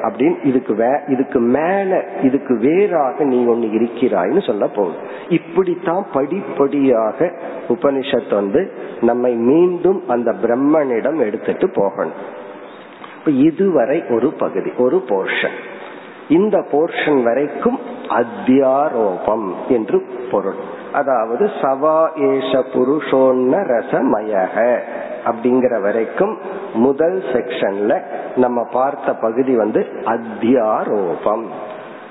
[0.02, 4.98] அப்படின்னு இதுக்கு வே இதுக்கு மேல இதுக்கு வேறாக நீ ஒண்ணு இருக்கிறாய்னு சொல்ல போகுது.
[5.30, 7.32] இப்படித்தான் படிப்படியாக
[7.68, 12.34] உபனிஷத் வந்து நம்மை மீண்டும் அந்த பிரம்மனிடம் எடுத்துட்டு போகணும்.
[13.26, 15.56] இதுவரை ஒரு பகுதி ஒரு போர்ஷன்
[16.30, 20.56] இந்த போர்ஷன் வரைக்கும் அத்தியாரோபம் என்று பொருள்.
[20.94, 24.80] அதாவது சவா ஏஷ புருஷோன்ன ரசமயக
[25.26, 26.38] அப்படிங்கிற வரைக்கும்
[26.74, 28.02] முதல் செக்ஷன்ல
[28.36, 31.44] நம்ம பார்த்த பகுதி வந்து அத்தியாரோபம்.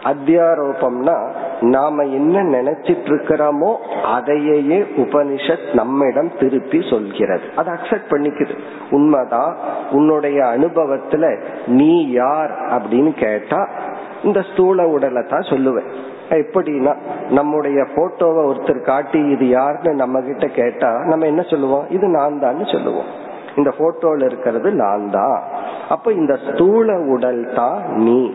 [0.05, 7.43] அத்தியாரோபம்னா நாம என்ன நினைச்சிட்டு இருக்கிறோமோ அதையே உபனிஷத் நம்மிடம் திருப்பி சொல்கிறது.
[7.57, 8.59] அதை அக்செப்ட் பண்ணிக்குது.
[8.91, 9.57] உண்மைதான்
[9.91, 13.69] உன்னுடைய அனுபவத்துல நீ யார் அப்படின்னு கேட்டா
[14.25, 15.91] இந்த ஸ்தூல உடலை தான் சொல்லுவேன்.
[16.29, 16.95] எப்படின்னா
[17.31, 21.89] நம்முடைய போட்டோவை ஒருத்தர் காட்டி இது யாருன்னு நம்ம கிட்ட கேட்டா நம்ம என்ன சொல்லுவோம்?
[21.89, 23.11] இது நான் தான் சொல்லுவோம்.
[23.57, 25.43] இந்த போட்டோல இருக்கிறது நான் தான்.
[25.89, 28.35] அப்ப இந்த ஸ்தூல உடல் தான் நீ.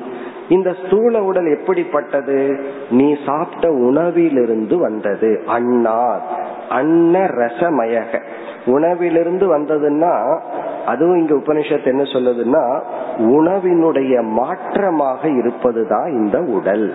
[0.49, 2.59] இந்த ஸ்தூல உடல் எப்படிப்பட்டது?
[2.89, 5.43] நீ சாப்பிட்ட உணவிலிருந்து வந்தது.
[5.47, 6.21] அண்ணார்
[6.69, 8.21] அன்ன ரசமயக.
[8.65, 10.39] உணவிலிருந்து வந்ததுன்னா
[10.85, 12.81] அதுவும் இங்க உபனிஷத்து என்ன சொல்லுதுன்னா
[13.17, 16.93] உணவினுடைய மாற்றமாக இருப்பதுதான் இந்த உடல்.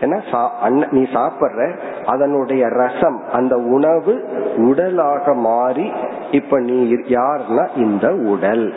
[0.00, 4.24] ஏன்னா நீ சாப்பிடுற அதனுடைய ரசம் அந்த உணவு
[4.56, 5.92] உடலாக மாறி
[6.30, 8.74] இப்ப நீ யார்னா இந்த உடல்.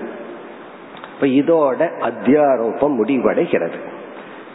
[1.16, 3.94] இப்ப இதோட அத்தியாரோபம் முடிவடைகிறது.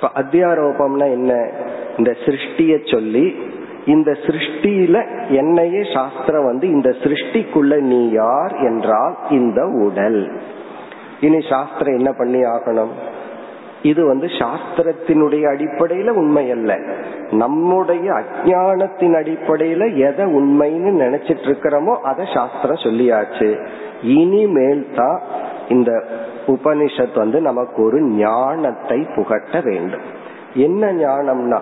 [0.03, 1.51] இப்ப அத்தியாரோபம்னா என்ன?
[1.97, 3.37] இந்த சிருஷ்டிய சொல்லி
[3.85, 10.33] இந்த சிருஷ்டியில என்னையே சாஸ்திரம் வந்து இந்த சிருஷ்டிக்குள்ள நீ யார் என்றால் இந்த உடல்.
[11.21, 12.89] இனி சாஸ்திரம் என்ன பண்ணி ஆகணும்?
[13.83, 16.79] இது வந்து சாஸ்திரத்தினுடைய அடிப்படையில உண்மை அல்ல.
[17.31, 23.67] நம்முடைய அஜானத்தின் அடிப்படையில எதை உண்மைன்னு நினைச்சிட்டு இருக்கிறோமோ அதை சாஸ்திரம் சொல்லியாச்சு.
[24.03, 25.21] இனிமேல் தான்
[25.69, 26.05] இந்த
[26.47, 30.01] உபனிஷத் வந்து நமக்கு ஒரு ஞானத்தை புகட்ட வேண்டும்.
[30.55, 31.59] என்ன ஞானம்னா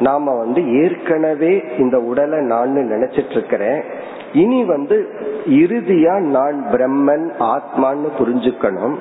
[0.00, 3.84] நாம வந்து ஏற்கனவே இந்த உடலை நான் நினைச்சிட்டு இருக்கிறேன்
[4.32, 5.08] இனி வந்து
[5.46, 8.96] இறுதியா நான் பிரம்மன் ஆத்மான்னு புரிஞ்சுக்கணும்.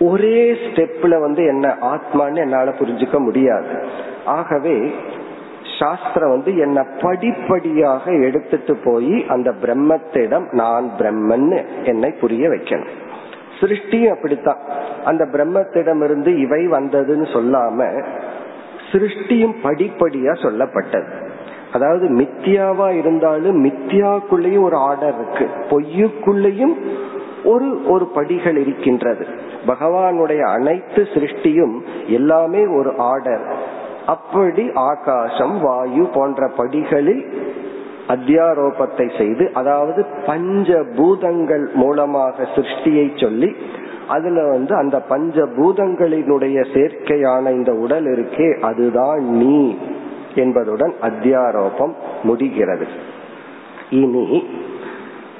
[0.00, 3.82] ஒரே ஸ்டெப்ல வந்து என்ன ஆத்மான்னு என்னால புரிஞ்சுக்க முடியாது.
[4.24, 4.94] ஆகவே
[5.78, 12.94] சாஸ்திரம் வந்து என்ன படிப்படியாக எடுத்துட்டு போய் அந்த பிரம்மத்திடம் நான் பிரம்மன்னு என்னை புரிய வைக்கணும்.
[13.60, 14.58] சிருஷ்டியும் அப்படித்தான்.
[15.04, 18.04] அந்த பிரம்மத்திடம் இருந்து இவை வந்ததுன்னு சொல்லாம
[18.92, 21.26] சிருஷ்டியும் படிப்படியா சொல்லப்பட்டது.
[21.72, 25.48] அதாவது மித்தியாவா இருந்தாலும் மித்தியாக்குள்ளேயும் ஒரு ஆர்டர் இருக்கு.
[25.70, 26.76] பொய்யுக்குள்ளேயும்
[27.44, 29.26] ஒரு ஒரு படிகள் இருக்கின்றது.
[29.66, 37.24] பகவானுடைய அனைத்து சிருஷ்டியும் எல்லாமே ஒரு ஆர்டர் அப்படி ஆகாசம் வாயு போன்ற படிகளில்
[38.08, 43.56] அத்தியாரோபத்தை செய்து அதாவது பஞ்ச பூதங்கள் மூலமாக சிருஷ்டியை சொல்லி
[44.08, 49.76] அதுல வந்து அந்த பஞ்ச பூதங்களினுடைய சேர்க்கையான இந்த உடல் இருக்கே அதுதான் நீ
[50.34, 52.86] என்பதுடன் அத்தியாரோபம் முடிகிறது.
[53.90, 54.48] இனி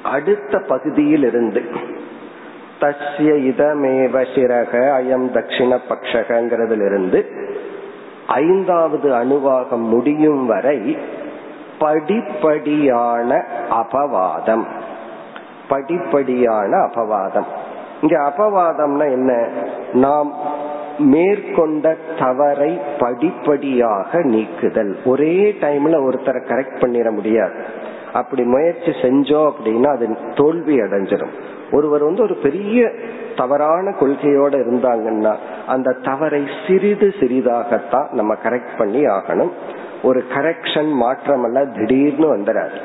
[0.03, 1.61] அடுத்த பகுதியில் இருந்து
[2.79, 7.25] தஸ்ய இதமேவ சிறக அயம் தட்சிண பக்ஷகங்கிறதிலிருந்து
[8.27, 10.97] ஐந்தாவது அணுவாகம் முடியும் வரை
[11.79, 14.65] படிப்படியான அபவாதம்.
[15.69, 17.45] படிப்படியான அபவாதம்.
[18.01, 19.47] இங்க அபவாதம்னா என்ன?
[19.93, 20.33] நாம்
[20.97, 24.99] மேற்கொண்ட தவறை படிப்படியாக நீக்குதல்.
[25.05, 27.87] ஒரே டைம்ல ஒருத்தரை கரெக்ட் பண்ணிட முடியாது.
[28.13, 31.33] அப்படி முயற்சி செஞ்சோம் அப்படின்னா அது தோல்வி அடைஞ்சிடும்
[31.71, 32.91] ஒருவர் வந்து ஒரு பெரிய
[33.35, 35.35] தவறான கொள்கையோட இருந்தாங்கன்னா
[35.67, 39.51] அந்த தவறை சிறிது சிறிதாகத்தான் நம்ம கரெக்ட் பண்ணி ஆகணும்.
[40.03, 42.81] ஒரு கரெக்ஷன் மாற்றம் எல்லாம் திடீர்னு வந்துடாது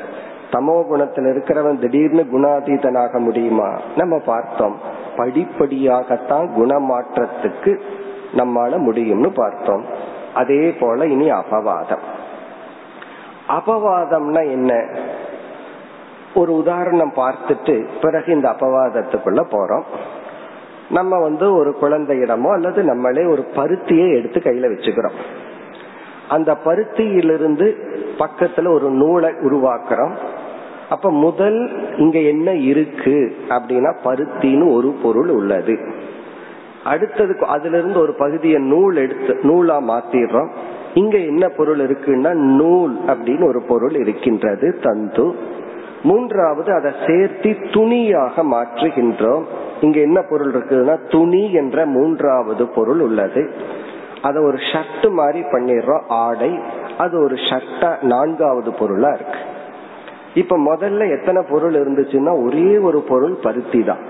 [0.51, 3.79] தமோ குணத்தில் இருக்கிறவன் திடீர்னு குணாதீதனாக முடியுமா?
[3.95, 4.79] நம்ம பார்த்தோம்.
[5.17, 7.79] படிப்படியாகத்தான் குணமாற்றத்துக்கு
[8.35, 9.85] நம்மால முடியும்னு பார்த்தோம்.
[10.33, 11.99] அதே போல இனி அபவாதம்.
[13.49, 14.85] அபவாதம்னா என்ன?
[16.35, 19.83] ஒரு உதாரணம் பார்த்துட்டு பிறகு இந்த அபவாதத்துக்குள்ள போறோம்.
[20.89, 25.43] நம்ம வந்து ஒரு குழந்தையிடமோ அல்லது நம்மளே ஒரு பருத்தியை எடுத்து கையில வச்சுக்கிறோம்.
[26.29, 27.75] அந்த பருத்தியிலிருந்து
[28.19, 30.11] பக்கத்துல ஒரு நூலை உருவாக்குறோம்.
[30.89, 35.77] அப்ப முதல் இங்க என்ன இருக்கு அப்படின்னா பருத்தின்னு ஒரு பொருள் உள்ளது.
[36.85, 40.49] அடுத்ததுக்கு அதுல இருந்து ஒரு பகுதியை நூல் எடுத்து நூலா மாத்திடுறோம்.
[40.93, 45.35] இங்க என்ன பொருள் இருக்குன்னா நூல் அப்படின்னு ஒரு பொருள் இருக்கின்றது தந்து.
[46.03, 49.43] மூன்றாவது அதை சேர்த்து துணியாக மாற்றுகின்றோம்.
[49.81, 53.51] இங்க என்ன பொருள் இருக்குதுன்னா துணி என்ற மூன்றாவது பொருள் உள்ளது.
[54.25, 56.51] அதை ஒரு ஷர்ட் மாதிரி பண்ணிடுறோம் ஆடை.
[56.97, 59.41] அது ஒரு ஷர்ட்டா நான்காவது பொருளா இருக்கு.
[60.33, 64.03] இப்ப முதல்ல எத்தனை பொருள் இருந்துச்சுன்னா ஒரே ஒரு பொருள் பருத்தி தான்.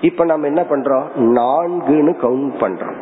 [0.00, 1.06] இப்ப நம்ம என்ன பண்றோம்?
[1.16, 3.00] நான்குன்னு கவுண்ட் பண்றோம்.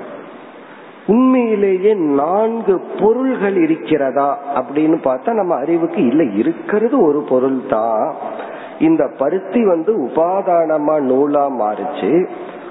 [1.06, 8.14] உண்மையிலேயே நான்கு பொருள்கள் இருக்கிறதா அப்படின்னு பார்த்தா நம்ம அறிவுக்கு இல்ல இருக்கிறது ஒரு பொருள் தான்.
[8.78, 12.12] இந்த பருத்தி வந்து உபாதானமா நூலா மாறுச்சு.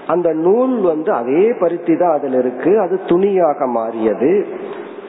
[0.08, 2.80] அந்த நூல் வந்து அதே பருத்தி தான் அதுல இருக்கு.
[2.80, 4.48] அது துணியாக மாறியது.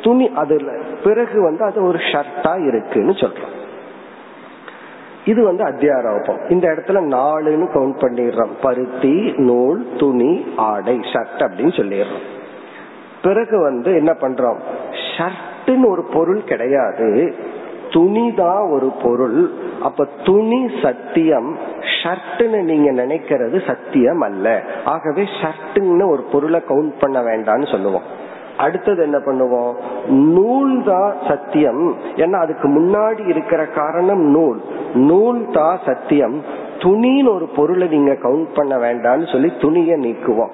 [0.03, 0.73] துணி அதுல
[1.05, 3.53] பிறகு வந்து அது ஒரு ஷர்ட்டா இருக்குன்னு சொல்றோம்.
[5.25, 6.51] இது வந்து அத்தியாரோபம்.
[6.51, 8.51] இந்த இடத்துல நாலுன்னு கவுண்ட் பண்ணிடுறோம்.
[8.63, 12.23] பருத்தி நூல் துணி ஆடை ஷர்ட் அப்படின்னு சொல்லிடுறோம்.
[13.23, 14.57] பிறகு வந்து என்ன பண்றோம்?
[15.17, 17.35] ஷர்ட்னு ஒரு பொருள் கிடையாது.
[17.91, 19.51] துணிதான் ஒரு பொருள்.
[19.83, 21.59] அப்ப துணி சத்தியம்
[22.03, 24.63] ஷர்ட்னு நீங்க நினைக்கிறது சத்தியம் அல்ல.
[24.85, 28.23] ஆகவே ஷர்ட்னு ஒரு பொருளை கவுண்ட் பண்ண வேண்டாம்னு சொல்லுவோம்.
[28.57, 29.75] அடுத்தது என்ன பண்ணுவோம்?
[30.09, 31.95] நூல் தான் சத்தியம்.
[32.17, 34.61] ஏன்னா அதுக்கு முன்னாடி இருக்கிற காரணம் நூல்.
[34.95, 36.43] நூல் தான் சத்தியம்.
[36.79, 40.51] துணின்னு ஒரு பொருளை நீங்க கவுண்ட் பண்ண வேண்டாம்னு சொல்லி துணியை நீக்குவோம்.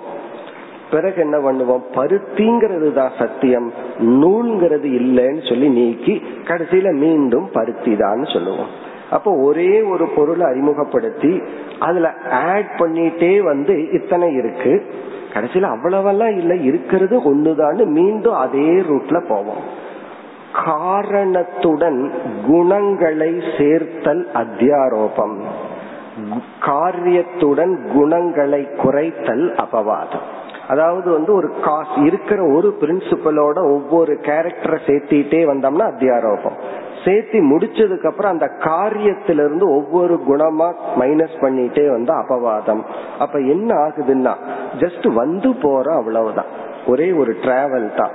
[0.91, 1.85] பிறகு என்ன பண்ணுவோம்?
[1.95, 3.73] பருத்திங்கிறது தான் சத்தியம்.
[3.99, 8.71] நூல்ங்கிறது இல்லைன்னு சொல்லி நீக்கி கடைசியில மீண்டும் பருத்தி தான் சொல்லுவோம்.
[9.11, 11.43] அப்போ ஒரே ஒரு பொருளை அறிமுகப்படுத்தி
[11.79, 14.73] அதுல ஆட் பண்ணிட்டே வந்து இத்தனை இருக்கு.
[15.35, 19.63] கடைசியில அவ்வளவெல்லாம் இல்லை இருக்கிறது ஒண்ணுதான் மீண்டும் அதே ரூட்ல போவோம்.
[20.65, 22.13] காரணத்துடன்
[22.47, 25.37] குணங்களை சேர்த்தல் அத்தியாரோபம்.
[26.61, 30.27] காரியத்துடன் குணங்களை குறைத்தல் அபவாதம்.
[30.71, 36.57] அதாவது வந்து ஒரு காஸ் இருக்கிற ஒரு பிரின்சிபலோட ஒவ்வொரு கேரக்டரை சேர்த்திட்டே வந்தோம்னா அத்தியாரோபம்.
[37.05, 42.83] சேர்த்தி முடிச்சதுக்கு அப்புறம் அந்த காரியத்திலிருந்து ஒவ்வொரு குணமா மைனஸ் பண்ணிட்டே வந்து அபவாதம்.
[43.19, 44.35] அப்ப என்ன ஆகுதுன்னா
[44.79, 46.51] ஜஸ்ட் வந்து போற அவ்வளவுதான்.
[46.87, 48.15] ஒரே ஒரு டிராவல் தான்.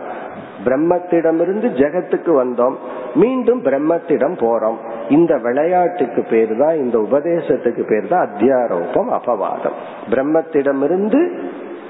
[0.65, 2.75] பிரம்மத்திடமிருந்து ஜெகத்துக்கு வந்தோம்.
[3.15, 4.77] மீண்டும் பிரம்மத்திடம் போறோம்.
[5.09, 9.77] இந்த விளையாட்டுக்கு பேர் தான் இந்த உபதேசத்துக்கு பேர் தான் அத்தியாரோபம் அபவாதம்.
[10.09, 11.21] பிரம்மத்திடமிருந்து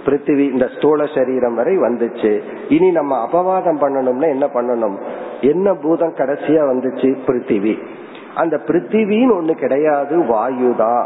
[0.06, 2.42] பிருத்திவி இந்த ஸ்தூல சரீரம் வரை வந்துச்சு.
[2.70, 4.98] இனி நம்ம அபவாதம் பண்ணணும்னா என்ன பண்ணணும்?
[5.42, 7.18] என்ன பூதம் கடைசியா வந்துச்சு?
[7.28, 7.78] பிருத்திவி.
[8.36, 11.06] அந்த பிருத்திவின்னு ஒண்ணு கிடையாது வாயுதான்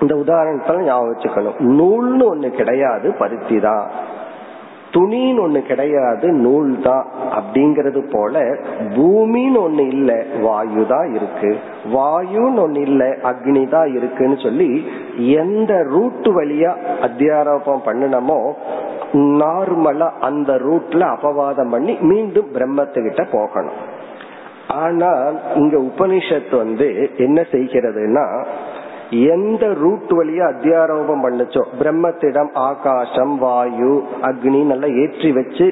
[0.00, 1.58] இந்த உதாரணத்துல ஞாபகம் வச்சுக்கணும்.
[1.58, 3.90] நூல்னு ஒண்ணு கிடையாது பருத்தி தான்
[4.92, 8.34] துணின்னு ஒண்ணு கிடையாது நூல் தான் அப்படிங்கறது போல
[8.94, 10.10] பூமின்னு ஒண்ணு இல்ல
[10.42, 11.50] வாயு தான் இருக்கு.
[11.92, 14.70] வாயுன்னு ஒண்ணு இல்ல அக்னி தான் இருக்குன்னு சொல்லி
[15.40, 18.40] எந்த ரூட் வழியா அத்தியாரோபம் பண்ணணுமோ
[19.38, 23.78] நார்மலா அந்த ரூட்ல அபவாதம் பண்ணி மீண்டும் பிரம்மத்துக்கிட்ட போகணும்.
[24.80, 28.26] ஆனால் இங்க உபனிஷத்து வந்து என்ன செய்கிறதுனா
[29.10, 31.62] எந்த ரூட் வழியா அத்தியாரோபம் பண்ணுச்சோ?
[31.80, 35.66] பிரம்மத்திடம் ஆகாசம் வாயு அக்னி நல்லா ஏற்றி வச்சு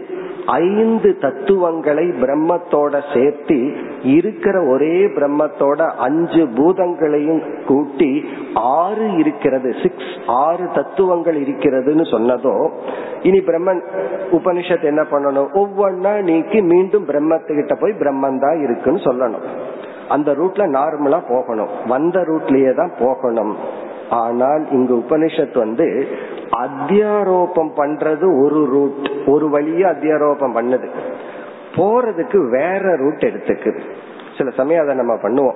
[0.46, 3.56] ஐந்து தத்துவங்களை பிரம்மத்தோட சேர்த்து
[4.02, 8.24] இருக்கிற ஒரே பிரம்மத்தோட அஞ்சு பூதங்களையும் கூட்டி
[8.54, 12.70] ஆறு இருக்கிறது சிக்ஸ் ஆறு தத்துவங்கள் இருக்கிறதுன்னு சொன்னதோ
[13.22, 13.82] இனி பிரம்மன்
[14.30, 15.50] உபனிஷத் என்ன பண்ணணும்?
[15.54, 19.46] ஒவ்வொன்னா நீக்கி மீண்டும் பிரம்மத்துக்கிட்ட போய் பிரம்மன் தான் இருக்குன்னு சொல்லணும்.
[20.08, 21.68] அந்த ரூட்ல நார்மலா போகணும்.
[21.86, 23.56] வந்த ரூட்லயே தான் போகணும்.
[24.10, 26.06] ஆனால் இங்கு உபனிஷத் வந்து
[26.56, 30.88] அத்தியாரோபம் பண்றது ஒரு ரூட் ஒரு வழியா அத்தியாரோபம் பண்ணுது.
[31.74, 33.80] போறதுக்கு வேற ரூட் எடுத்துக்குது
[34.38, 35.54] சில சமயம் அதை நம்ம பண்ணுவோம்.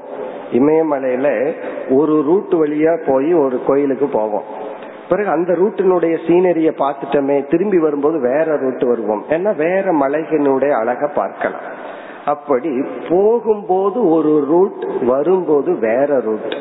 [0.52, 1.52] இமயமலையில
[1.90, 4.42] ஒரு ரூட் வழியா போய் ஒரு கோயிலுக்கு போவோம்.
[5.08, 9.24] பிறகு அந்த ரூட்டினுடைய சீனரிய பார்த்துட்டோமே திரும்பி வரும்போது வேற ரூட் வருவோம்.
[9.28, 11.60] ஏன்னா வேற மலைகளினுடைய அழக பார்க்கலாம்.
[12.24, 16.56] அப்படி போகும்போது ஒரு ரூட் வரும்போது வேற ரூட்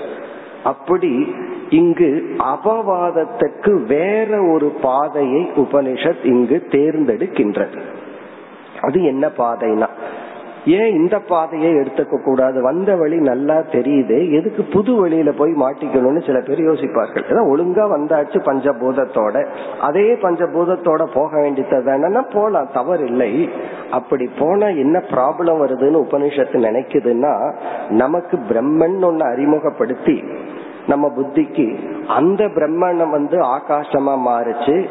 [0.64, 1.34] அப்படி
[1.70, 7.80] இங்கு அபவாதத்துக்கு வேற ஒரு பாதையை உபனிஷத் இங்கு தேர்ந்தெடுக்கின்றது.
[8.82, 9.88] அது என்ன பாதைனா
[10.66, 12.62] ஏன் இந்த பாதையை எடுத்துக்க கூடாது?
[12.62, 14.32] வந்த வழி நல்லா தெரியுது.
[14.32, 17.26] எதுக்கு புது வழியில போய் மாட்டிக்கணும்னு சில பேர் யோசிப்பார்கள்.
[17.26, 19.46] ஏதாவது ஒழுங்கா வந்தாச்சு பஞ்சபூதத்தோட.
[19.80, 23.50] அதே பஞ்சபூதத்தோட போக வேண்டியதுதானா போலாம் தவறு இல்லை
[23.92, 27.54] அப்படி போனா என்ன ப்ராப்ளம் வருதுன்னு உபனிஷத்து நினைக்குதுன்னா
[27.90, 30.24] நமக்கு பிரம்மன் ஒன்னு அறிமுகப்படுத்தி
[30.88, 34.88] நம்ம புத்திக்கு அந்த பிரம்மணம் வந்து ஆகாசமா மாறுச்சு.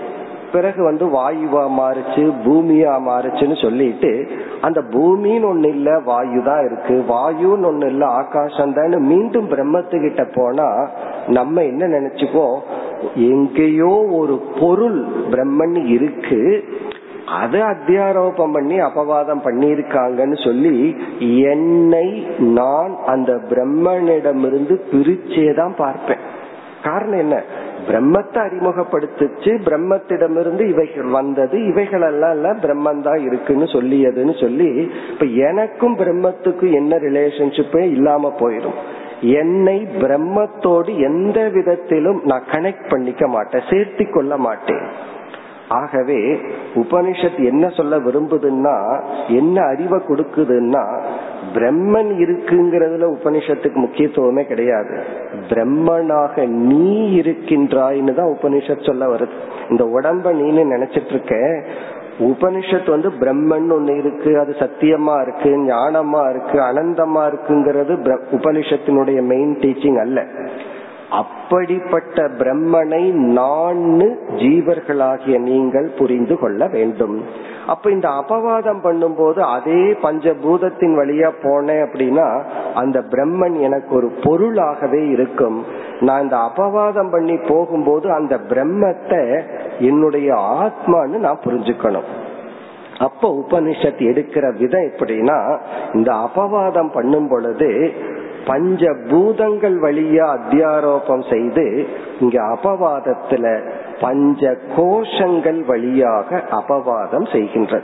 [0.52, 4.12] பிறகு வந்து வாயுவா மாறுச்சு பூமியா மாறுச்சுன்னு சொல்லிட்டு
[4.60, 6.94] அந்த பூமின்னு ஒண்ணு இல்ல வாயு தான் இருக்கு.
[7.08, 8.96] வாயுன்னு ஒண்ணு இல்ல ஆகாசம் தான்.
[9.00, 10.68] மீண்டும் பிரம்மத்துக்கிட்ட போனா
[11.26, 12.56] நம்ம என்ன நினைச்சுப்போம்
[13.14, 16.64] எங்கேயோ ஒரு பொருள் பிரம்மன் இருக்கு.
[17.40, 20.96] அதை அத்தியாரோபம் பண்ணி அபவாதம் பண்ணியிருக்காங்கன்னு சொல்லி
[21.44, 22.06] என்னை
[22.38, 26.38] நான் அந்த பிரம்மனிடமிருந்து பிரிச்சேதான் பார்ப்பேன்.
[26.84, 27.42] காரணம் என்ன?
[27.88, 36.96] பிரம்மத்தை அறிமுகப்படுத்துச்சு பிரம்மத்திடமிருந்து இவைகள் வந்தது இவைகள் எல்லாம் பிரம்மந்தான் இருக்குன்னு சொல்லியதுன்னு சொல்லி இப்ப எனக்கும் பிரம்மத்துக்கும் என்ன
[36.96, 38.78] ரிலேஷன்ஷிப்பே இல்லாம போயிடும்.
[39.20, 45.08] என்னை பிரம்மத்தோடு எந்த விதத்திலும் நான் கனெக்ட் பண்ணிக்க மாட்டேன் சேர்த்தி கொள்ள மாட்டேன்.
[45.68, 46.40] ஆகவே
[46.74, 51.00] உபனிஷத் என்ன சொல்ல விரும்புதுன்னா என்ன அறிவை கொடுக்குதுன்னா
[51.54, 55.00] பிரம்மன் இருக்குங்கிறதுல உபனிஷத்துக்கு முக்கியத்துவமே கிடையாது.
[55.48, 59.36] பிரம்மனாக நீ இருக்கின்றாய்னு தான் உபனிஷத் சொல்ல வருது.
[59.70, 61.62] இந்த உடம்ப நீனு நினைச்சிட்டு இருக்க
[62.18, 70.00] உபனிஷத் வந்து பிரம்மன் ஒண்ணு இருக்கு அது சத்தியமா இருக்கு ஞானமா இருக்கு அனந்தமா இருக்குங்கிறது உபனிஷத்தினுடைய மெயின் டீச்சிங்
[70.00, 70.26] அல்ல.
[71.10, 73.80] அப்படிப்பட்ட பிரம்மனை நான்
[74.34, 77.24] ஜீவர்களாகிய நீங்கள் புரிந்து கொள்ள வேண்டும்.
[77.66, 82.42] அப்ப இந்த அபவாதம் பண்ணும்போது அதே பஞ்சபூதத்தின் வழியா போனேன் அப்படின்னா
[82.74, 85.64] அந்த பிரம்மன் எனக்கு ஒரு பொருளாகவே இருக்கும்.
[86.00, 89.42] நான் இந்த அபவாதம் பண்ணி போகும்போது அந்த பிரம்மத்தை
[89.78, 92.08] என்னுடைய ஆத்மான்னு நான் புரிஞ்சுக்கணும்.
[92.98, 95.58] அப்ப உபனிஷத் எடுக்கிற விதம் எப்படின்னா
[95.94, 97.92] இந்த அபவாதம் பண்ணும் பொழுது
[98.46, 101.88] பஞ்ச பூதங்கள் வழியா அத்தியாரோபம் செய்து
[102.20, 107.82] இங்க அபவாதத்துல பஞ்ச கோஷங்கள் வழியாக அபவாதம் செய்கின்றது.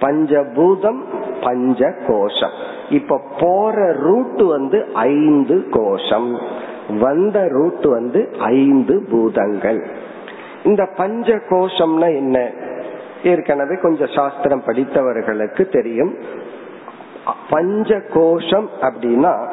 [0.00, 0.98] பஞ்சபூதம்
[1.42, 2.50] பஞ்ச கோஷம்
[2.90, 6.38] இப்ப போற ரூட் வந்து ஐந்து கோஷம்.
[7.00, 9.86] வந்த ரூட் வந்து ஐந்து பூதங்கள்.
[10.64, 12.50] இந்த பஞ்ச கோஷம்னா என்ன?
[13.24, 16.14] ஏற்கனவே கொஞ்சம் சாஸ்திரம் படித்தவர்களுக்கு தெரியும்.
[17.50, 19.48] பஞ்ச கோஷம் அப்படின்னா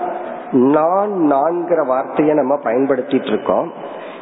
[0.54, 3.74] நான் நான்கிற வார்த்தையை நம்ம பயன்படுத்திட்டு இருக்கோம்.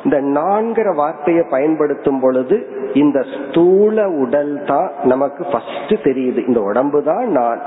[0.03, 6.47] இந்த நான்கிற வார்த்தையை பயன்படுத்தும் பொழுது இந்த ஸ்தூல உடல் தான் நமக்கு ஃபர்ஸ்ட் தெரியுது.
[6.47, 7.61] இந்த உடம்பு தான் நான்.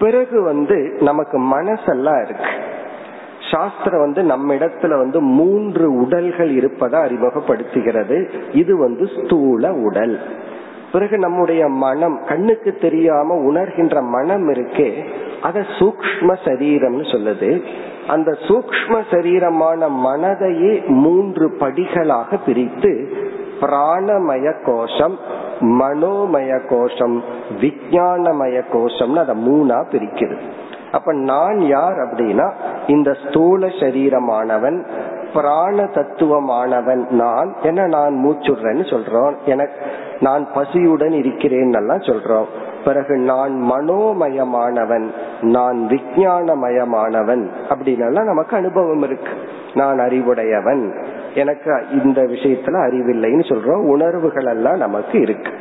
[0.00, 2.50] பிறகு வந்து நமக்கு மனசெல்லாம் இருக்கு.
[3.52, 8.28] சாஸ்திரம் வந்து நம்ம இடத்துல வந்து மூன்று உடல்கள் இருப்பதை அறிமுகப்படுத்துகிறது.
[8.52, 10.18] இது வந்து ஸ்தூல உடல்.
[10.92, 15.04] பிறகு நம்முடைய மனம் கண்ணுக்கு தெரியாம உணர்கின்ற மனம் இருக்கே
[15.42, 17.62] அத சூக்ம சரீரம்னு சொல்லுது.
[18.06, 23.08] அந்த சூக்ம சரீரமான மனதையே மூன்று படிகளாக பிரித்து
[23.60, 25.18] பிராணமய கோஷம்
[25.60, 27.22] மனோமய கோஷம்
[27.60, 30.36] விஜயானமய கோஷம்னு அதை மூணா பிரிக்குது.
[30.92, 32.52] அப்ப நான் யார் அப்படின்னா
[32.86, 34.86] இந்த ஸ்தூல சரீரமானவன்
[35.32, 39.80] பிராண தத்துவமானவன் நான் என்ன நான் மூச்சுடுறேன்னு சொல்றோம் எனக்கு
[40.20, 42.46] நான் பசியுடன் இருக்கிறேன் எல்லாம் சொல்றோம்.
[42.84, 45.10] பிறகு நான் மனோமயமானவன்
[45.40, 49.32] நான் விஜயானமயமானவன் அப்படின்னு நமக்கு அனுபவம் இருக்கு.
[49.74, 51.06] நான் அறிவுடையவன்.
[51.34, 55.52] எனக்கு இந்த விஷயத்துல அறிவில்லைன்னு சொல்றோம் உணர்வுகள் எல்லாம் நமக்கு இருக்கு.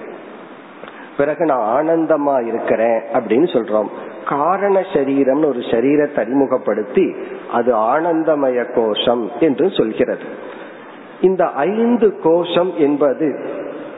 [1.18, 3.88] பிறகு நான் ஆனந்தமா இருக்கிறேன் அப்படின்னு சொல்றோம்.
[4.28, 7.16] காரண சரீரம்னு ஒரு சரீரத்தை அறிமுகப்படுத்தி
[7.52, 10.24] அது ஆனந்தமய கோஷம் என்று சொல்கிறது.
[11.22, 13.40] இந்த ஐந்து கோஷம் என்பது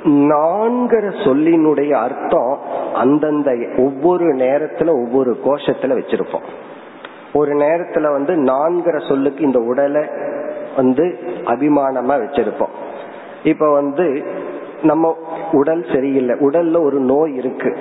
[0.04, 2.60] நான்கிற சொல்லினுடைய அர்த்தம்
[2.94, 6.44] அந்தந்த ஒவ்வொரு நேரத்துல ஒவ்வொரு கோஷத்துல வச்சிருப்போம்.
[7.34, 10.08] ஒரு நேரத்துல வந்து நான்கிற சொல்லுக்கு இந்த உடலை
[10.76, 12.74] வந்து அபிமானமா வச்சிருப்போம்.
[13.44, 14.24] இப்ப வந்து
[14.84, 15.18] நம்ம
[15.52, 16.36] உடல் சரியில்லை.
[16.40, 17.78] உடல்ல ஒரு நோய் இருக்கு.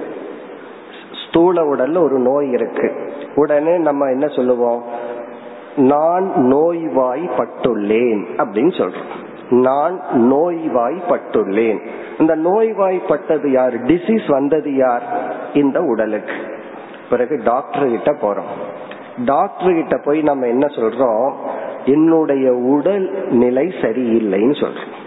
[1.29, 3.13] ஸ்தூல உடல்ல ஒரு நோய் இருக்கு.
[3.35, 4.83] உடனே நம்ம என்ன சொல்லுவோம்?
[5.77, 9.27] நான் நோய்வாய் பட்டுள்ளேன் அப்படின்னு சொல்றோம்.
[9.51, 11.87] நான் நோய்வாய் பட்டுள்ளேன்
[12.19, 13.85] இந்த நோய்வாய்ப்பட்டது யார்?
[13.85, 15.03] டிசீஸ் வந்தது யார்?
[15.55, 16.33] இந்த உடலுக்கு.
[17.11, 18.77] பிறகு டாக்டர் கிட்ட போறோம்.
[19.25, 21.33] டாக்டர் கிட்ட போய் நம்ம என்ன சொல்றோம்?
[21.85, 25.07] என்னுடைய உடல் நிலை சரியில்லைன்னு சொல்றோம்.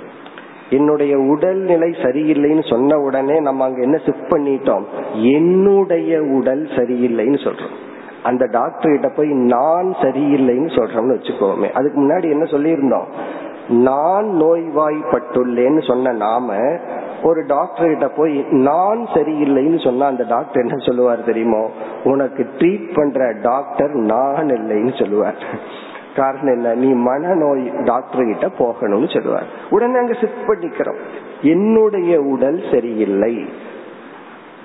[0.70, 4.84] என்னுடைய உடல் நிலை சரியில்லைன்னு சொன்ன உடனே நம்ம அங்க என்ன ஷிஃப்ட் பண்ணிட்டோம்?
[5.14, 7.90] என்னுடைய உடல் சரியில்லைன்னு சொல்றோம்.
[8.24, 11.72] அந்த டாக்டர் கிட்ட போய் நான் சரியில்லைன்னு சொல்றோம்னு வச்சுக்கோமே.
[11.72, 13.40] அதுக்கு முன்னாடி என்ன சொல்லியிருந்தோம்?
[13.70, 16.78] நான் நோய்வாய்ப்பட்டுள்ளேன்னு சொன்ன நாம
[17.24, 21.70] ஒரு டாக்டர் கிட்ட போய் நான் சரியில்லைன்னு சொன்னா அந்த டாக்டர் என்ன சொல்லுவார் தெரியுமோ?
[22.04, 25.36] உனக்கு ட்ரீட் பண்ற டாக்டர் நான் இல்லைன்னு சொல்லுவார்.
[26.16, 26.74] காரணம் என்ன?
[26.74, 29.46] நீ மனநோய் டாக்டர் கிட்ட போகணும்னு சொல்லுவார்.
[29.70, 30.98] உடனே அங்க சிட் பண்ணிக்கிறோம்.
[31.42, 33.46] என்னுடைய உடல் சரியில்லை.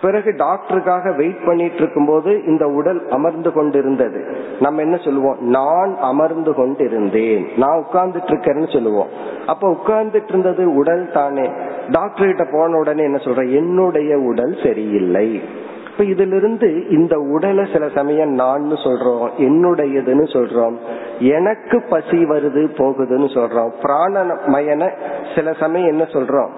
[0.03, 4.37] பிறகு டாக்டருக்காக வெயிட் பண்ணிட்டு இருக்கும் போது இந்த உடல் அமர்ந்து கொண்டிருந்தது.
[4.61, 5.37] நம்ம என்ன சொல்லுவோம்?
[5.41, 7.47] நான் அமர்ந்து கொண்டிருந்தேன்.
[7.57, 9.09] நான் உட்கார்ந்துட்டு இருக்கேன்னு சொல்லுவோம்.
[9.47, 11.51] அப்ப உட்கார்ந்துட்டு இருந்தது உடல் தானே.
[11.91, 15.43] டாக்டர் கிட்ட போன உடனே என்ன சொல்ற என்னுடைய உடல் சரியில்லை.
[15.91, 20.77] இப்ப இதிலிருந்து இந்த உடலை சில சமயம் நான் சொல்றோம் என்னுடையதுன்னு சொல்றோம்
[21.19, 24.91] எனக்கு பசி வருது போகுதுன்னு சொல்றோம் பிராணமயன
[25.35, 26.51] சில சமயம் என்ன சொல்றோம்?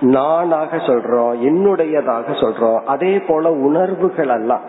[0.00, 2.80] நானாக சொல்றோம் என்னுடையதாக சொல்றோம்.
[2.80, 4.60] அதே போல உணர்வுகள் எல்லாம்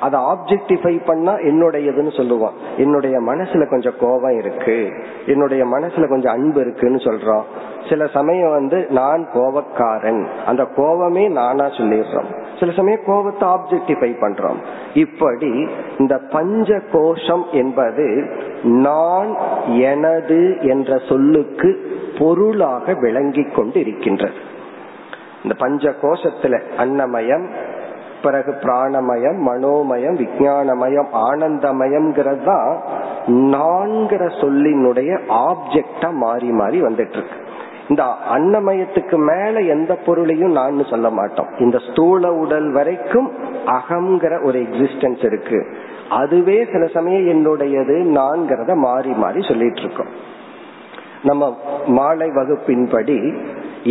[0.00, 2.52] அதை ஆப்ஜெக்டிஃபை பண்ணா என்னுடையதுன்னு சொல்லுவோம்.
[2.76, 4.92] என்னுடைய மனசுல கொஞ்சம் கோபம் இருக்கு.
[5.26, 7.42] என்னுடைய மனசுல கொஞ்சம் அன்பு இருக்குன்னு சொல்றோம்.
[7.88, 10.26] சில சமயம் வந்து நான் கோபக்காரன்.
[10.46, 12.58] அந்த கோபமே நானா சொல்லிடுறோம்.
[12.58, 14.64] சில சமயம் கோபத்தை ஆப்ஜெக்டிஃபை பண்றோம்.
[14.94, 18.30] இப்படி இந்த பஞ்ச கோஷம் என்பது
[18.62, 19.36] நான்
[19.66, 21.80] எனது என்ற சொல்லுக்கு
[22.18, 24.54] பொருளாக விளங்கி கொண்டு இருக்கின்றது
[25.46, 27.46] இந்த பஞ்ச கோஷத்துல அன்னமயம்
[28.22, 32.70] பிறகு பிராணமயம் மனோமயம் விஜயானமயம் ஆனந்தமயம்ங்கிறது தான்
[33.26, 35.10] நான்கிற சொல்லினுடைய
[35.48, 37.44] ஆப்ஜெக்டா மாறி மாறி வந்துட்டு இருக்கு
[37.88, 41.50] இந்த அன்னமயத்துக்கு மேல எந்த பொருளையும் நான் சொல்ல மாட்டோம்.
[41.58, 43.28] இந்த ஸ்தூல உடல் வரைக்கும்
[43.66, 45.58] அகங்கிற ஒரு எக்ஸிஸ்டன்ஸ் இருக்கு.
[46.08, 50.10] அதுவே சில சமயம் என்னுடையது நான்கிறத மாறி மாறி சொல்லிட்டு இருக்கோம்
[51.22, 51.56] நம்ம
[51.86, 53.18] மாலை வகுப்பின்படி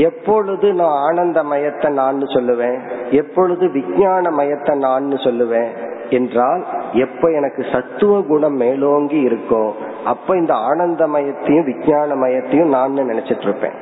[0.04, 2.78] எப்பொழுது நான் ஆனந்த மயத்தை நான் சொல்லுவேன்?
[3.12, 5.70] எப்பொழுது விஞ்ஞான மயத்தை நான் சொல்லுவேன்?
[6.10, 9.72] என்றால் எப்ப எனக்கு சத்துவ குணம் மேலோங்கி இருக்கோ
[10.04, 13.78] அப்ப இந்த ஆனந்தமயத்தையும் விஞ்ஞானமயத்தையும் நான் நினைச்சிட்டு இருப்பேன்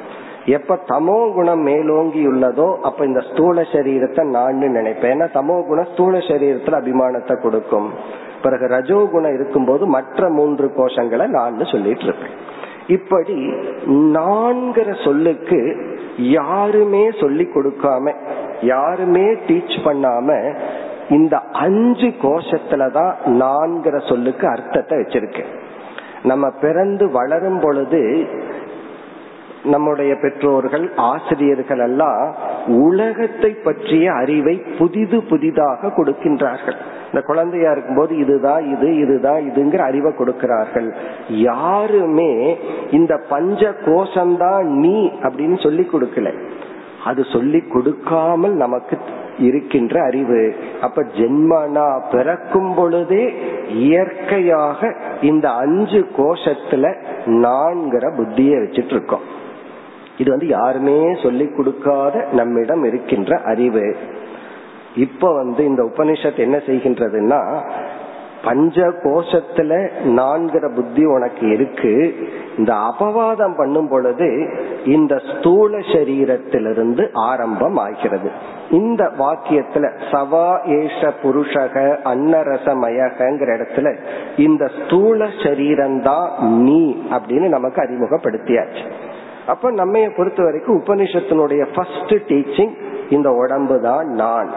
[0.46, 5.14] எப்ப தமோ குணம் மேலோங்கி உள்ளதோ அப்ப இந்த ஸ்தூல சரீரத்தை நான் நினைப்பேன்.
[5.14, 7.90] ஏன்னா தமோ குணம் ஸ்தூல சரீரத்துல அபிமானத்தை கொடுக்கும்.
[8.42, 12.36] பிறகு ரஜோ குணம் இருக்கும்போது மற்ற மூன்று கோஷங்களை நான் சொல்லிட்டு இருப்பேன்
[12.88, 13.38] இப்படி
[14.14, 15.60] நான்கிற சொல்லுக்கு
[16.18, 18.14] யாருமே சொல்லி கொடுக்காம
[18.62, 20.30] யாருமே டீச் பண்ணாம
[21.10, 25.52] இந்த அஞ்சு கோஷத்துலதான் நான்கிற சொல்லுக்கு அர்த்தத்தை வச்சிருக்கேன்
[26.24, 28.02] நம்ம பிறந்து வளரும் பொழுது
[29.64, 32.36] நம்முடைய பெற்றோர்கள் ஆசிரியர்கள் எல்லாம்
[32.68, 36.76] உலகத்தை பற்றிய அறிவை புதிது புதிதாக கொடுக்கின்றார்கள்.
[37.06, 40.94] இந்த குழந்தையா இருக்கும்போது இதுதான் இது இதுதான் இதுங்கிற அறிவை கொடுக்கிறார்கள்.
[41.28, 42.58] யாருமே
[42.92, 46.34] இந்த பஞ்ச கோஷம்தான் நீ அப்படின்னு சொல்லி கொடுக்கல.
[47.06, 48.98] அது சொல்லி கொடுக்காமல் நமக்கு
[49.38, 50.56] இருக்கின்ற அறிவு.
[50.82, 53.34] அப்ப ஜென்மனா பிறக்கும் பொழுதே
[53.68, 56.96] இயற்கையாக இந்த அஞ்சு கோஷத்துல
[57.26, 59.42] நான்கிற புத்திய வச்சிட்டு இருக்கோம்
[60.18, 63.96] இது வந்து யாருமே சொல்லி கொடுக்காத நம்மிடம் இருக்கின்ற அறிவு.
[64.96, 67.72] இப்ப வந்து இந்த உபனிஷத் என்ன செய்கின்றதுன்னா
[68.44, 72.16] பஞ்ச கோஷத்துல நான்கிற புத்தி உனக்கு இருக்கு.
[72.58, 74.50] இந்த அபவாதம் பண்ணும் பொழுது
[74.86, 78.32] இந்த ஸ்தூல சரீரத்திலிருந்து ஆரம்பம் ஆகிறது
[78.72, 83.98] இந்த வாக்கியத்துல சவா ஏஷ புருஷக அன்னரசமயகங்கிற இடத்துல
[84.38, 88.92] இந்த ஸ்தூல சரீரம்தான் நீ அப்படின்னு நமக்கு அறிமுகப்படுத்தியாச்சு.
[89.48, 92.74] அப்ப நம்ம பொறுத்த வரைக்கும் உபனிஷத்தினுடைய ஃபர்ஸ்ட் டீச்சிங்
[93.10, 94.50] இந்த உடம்பு தான் நான்.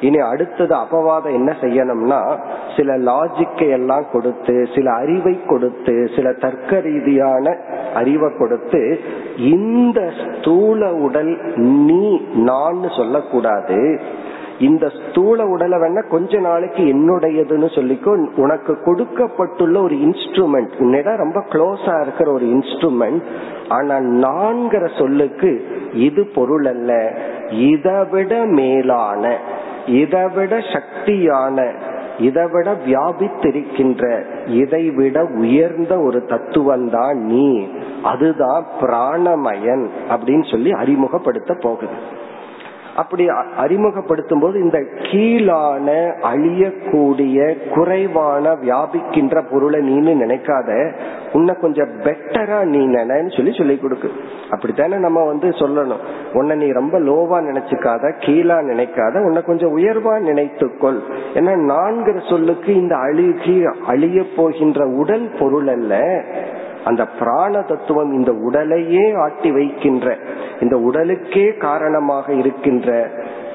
[0.00, 2.38] இனி அடுத்தது அபவாதம் என்ன செய்யணும்னா
[2.76, 7.56] சில லாஜிக்கை எல்லாம் கொடுத்து சில அறிவை கொடுத்து சில தர்க்க ரீதியான
[7.94, 9.00] அறிவை கொடுத்து
[9.36, 14.00] இந்த ஸ்தூல உடல் நீ நான் சொல்லக்கூடாது.
[14.58, 22.00] இந்த ஸ்தூல உடலை வேணா கொஞ்ச நாளைக்கு என்னுடையதுன்னு சொல்லிக்கோ உனக்கு கொடுக்கப்பட்டுள்ள ஒரு இன்ஸ்ட்ருமெண்ட் உன்னிடம் ரொம்ப க்ளோஸா
[22.00, 23.22] இருக்கிற ஒரு இன்ஸ்ட்ருமெண்ட்
[23.68, 27.20] ஆனா நான்கிற சொல்லுக்கு இது பொருள் அல்ல.
[27.50, 29.38] இதைவிட மேலான
[29.86, 31.74] இதைவிட சக்தியான
[32.18, 37.68] இதைவிட வியாபித்திருக்கின்ற இதைவிட உயர்ந்த ஒரு தத்துவம் தான் நீ.
[38.02, 42.22] அதுதான் பிராணமயன் அப்படின்னு சொல்லி அறிமுகப்படுத்த போகுது.
[42.96, 43.24] அப்படி
[43.56, 45.88] அறிமுகப்படுத்தும் போது இந்த கீழான
[46.32, 50.92] அழியக்கூடிய குறைவான வியாபிக்கின்ற பொருளை நீனு நினைக்காத
[51.32, 54.10] உன்னை கொஞ்சம் பெட்டரா நீ நினைன்னு சொல்லி சொல்லி கொடுக்கு.
[54.50, 56.02] அப்படித்தானே நம்ம வந்து சொல்லணும்.
[56.32, 61.00] உன்னை நீ ரொம்ப லோவா நினைச்சுக்காத கீழா நினைக்காத உன்னை கொஞ்சம் உயர்வா நினைத்துக்கொள்
[61.34, 66.24] ஏன்னா நான்கிற சொல்லுக்கு இந்த அழுகி அழிய போகின்ற உடல் பொருள் அல்ல.
[66.84, 70.18] அந்த பிராண தத்துவம் இந்த உடலையே ஆட்டி வைக்கின்ற
[70.60, 73.10] இந்த உடலுக்கே காரணமாக இருக்கின்ற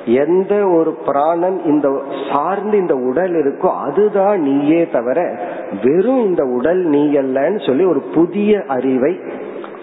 [0.06, 5.40] எந்த ஒரு பிராணன் இந்த சார்ந்து இந்த உடல் இருக்கோ அதுதான் நீயே தவிர
[5.84, 9.20] வெறும் இந்த உடல் நீ அல்லன்னு சொல்லி ஒரு புதிய அறிவை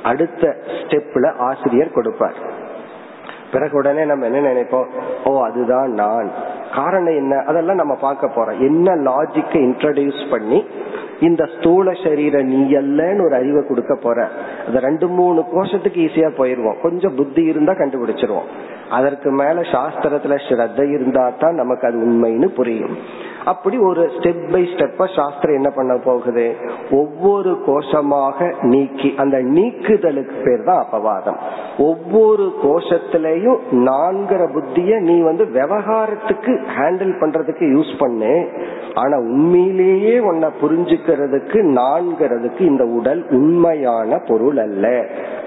[0.02, 2.34] அடுத்த ஸ்டெப்ல ஆசிரியர் கொடுப்பார்.
[3.52, 4.86] பிறகு உடனே நம்ம என்ன நினைப்போம்?
[5.24, 6.30] ஓ அதுதான் நான்.
[6.74, 7.36] காரணம் என்ன?
[7.46, 8.58] அதெல்லாம் நம்ம பார்க்க போறோம்.
[8.58, 10.64] என்ன லாஜிக்கை இன்ட்ரடியூஸ் பண்ணி
[11.20, 14.28] இந்த ஸ்தூல சரீர நீ அல்லன்னு ஒரு அறிவை கொடுக்க போற.
[14.68, 16.80] அது ரெண்டு மூணு கோஷத்துக்கு ஈஸியா போயிருவோம்.
[16.82, 18.48] கொஞ்சம் புத்தி இருந்தா கண்டுபிடிச்சிருவோம்.
[18.90, 22.96] அதற்கு மேல சாஸ்திரத்துல ஸ்ரத்த இருந்தா தான் நமக்கு அது உண்மைன்னு புரியும்.
[23.46, 26.46] அப்படி ஒரு ஸ்டெப் பை ஸ்டெப்பா சாஸ்திரம் என்ன பண்ண போகுது?
[26.90, 31.38] ஒவ்வொரு கோஷமாக நீக்கி அந்த நீக்குதலுக்கு பேர் தான் அபவாதம்.
[31.78, 38.34] ஒவ்வொரு கோஷத்திலையும் நான்கிற புத்திய நீ வந்து விவகாரத்துக்கு ஹேண்டில் பண்றதுக்கு யூஸ் பண்ணு.
[38.94, 44.86] ஆனா உண்மையிலேயே உன்னை புரிஞ்சுக்கிறதுக்கு நான்கிறதுக்கு இந்த உடல் உண்மையான பொருள் அல்ல.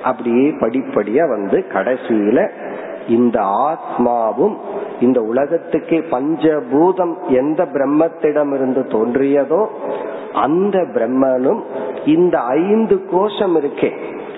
[0.03, 2.39] அப்படியே படிப்படியா வந்து கடைசியில
[3.09, 3.39] இந்த
[3.69, 4.55] ஆத்மாவும்
[4.99, 9.61] இந்த உலகத்துக்கே பஞ்சபூதம் எந்த பிரம்மத்திடம் இருந்து தோன்றியதோ
[10.33, 11.61] அந்த பிரம்மனும்
[12.05, 13.91] இந்த ஐந்து கோஷம் இருக்கே.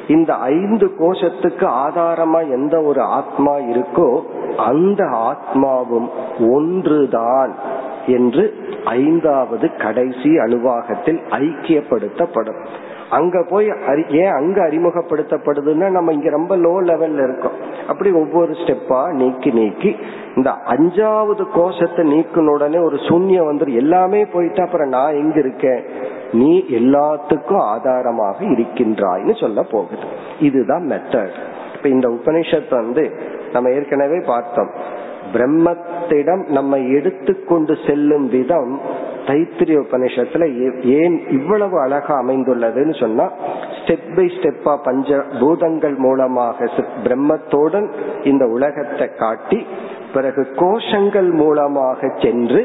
[0.08, 4.10] இந்த ஐந்து கோஷத்துக்கு ஆதாரமா எந்த ஒரு ஆத்மா இருக்கோ
[4.58, 6.10] அந்த ஆத்மாவும்
[6.52, 7.54] ஒன்றுதான்
[8.08, 8.44] என்று
[8.86, 12.62] ஐந்தாவது கடைசி அணுவாகத்தில் ஐக்கியப்படுத்தப்படும்.
[13.12, 13.68] அங்க போய்
[14.10, 17.58] ஏன் அங்க அறிமுகப்படுத்தப்படுதுன்னா நம்ம இங்க ரொம்ப லோ லெவல்ல இருக்கோம்.
[17.88, 19.96] அப்படி ஒவ்வொரு ஸ்டெப்பா நீக்கி நீக்கி
[20.36, 25.84] இந்த அஞ்சாவது கோஷத்தை நீக்கின உடனே ஒரு சூன்யம் வந்துடும் எல்லாமே போயிட்டு அப்புறம் நான் எங்க இருக்கேன்?
[26.34, 30.04] நீ எல்லாத்துக்கும் ஆதாரமாக இருக்கின்றாய்னு சொல்ல போகுது.
[30.40, 31.38] இதுதான் மெத்தட்
[31.76, 33.04] இப்ப இந்த உபனிஷத் வந்து
[33.54, 34.72] நம்ம ஏற்கனவே பார்த்தோம்.
[35.34, 38.74] பிரம்மத்திடம் நம்ம எடுத்துக்கொண்டு செல்லும் விதம்
[39.28, 40.44] தைத்திரிய உபநிஷத்துல
[40.84, 43.26] ஏன் இவ்வளவு அழகா அமைந்துள்ளதுன்னு சொன்னா
[43.78, 46.70] ஸ்டெப் பை ஸ்டெப்பா பஞ்ச பூதங்கள் மூலமாக
[47.04, 47.88] பிரம்மத்தோடன்
[48.24, 49.66] இந்த உலகத்தை காட்டி
[50.14, 52.62] பிறகு கோஷங்கள் மூலமாக சென்று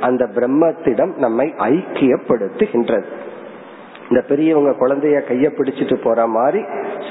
[0.00, 3.04] அந்த பிரம்மத்திடம் நம்மை ஐக்கியப்படுத்துகின்றது.
[4.10, 6.60] இந்த பெரியவங்க குழந்தைய கைய பிடிச்சிட்டு போற மாதிரி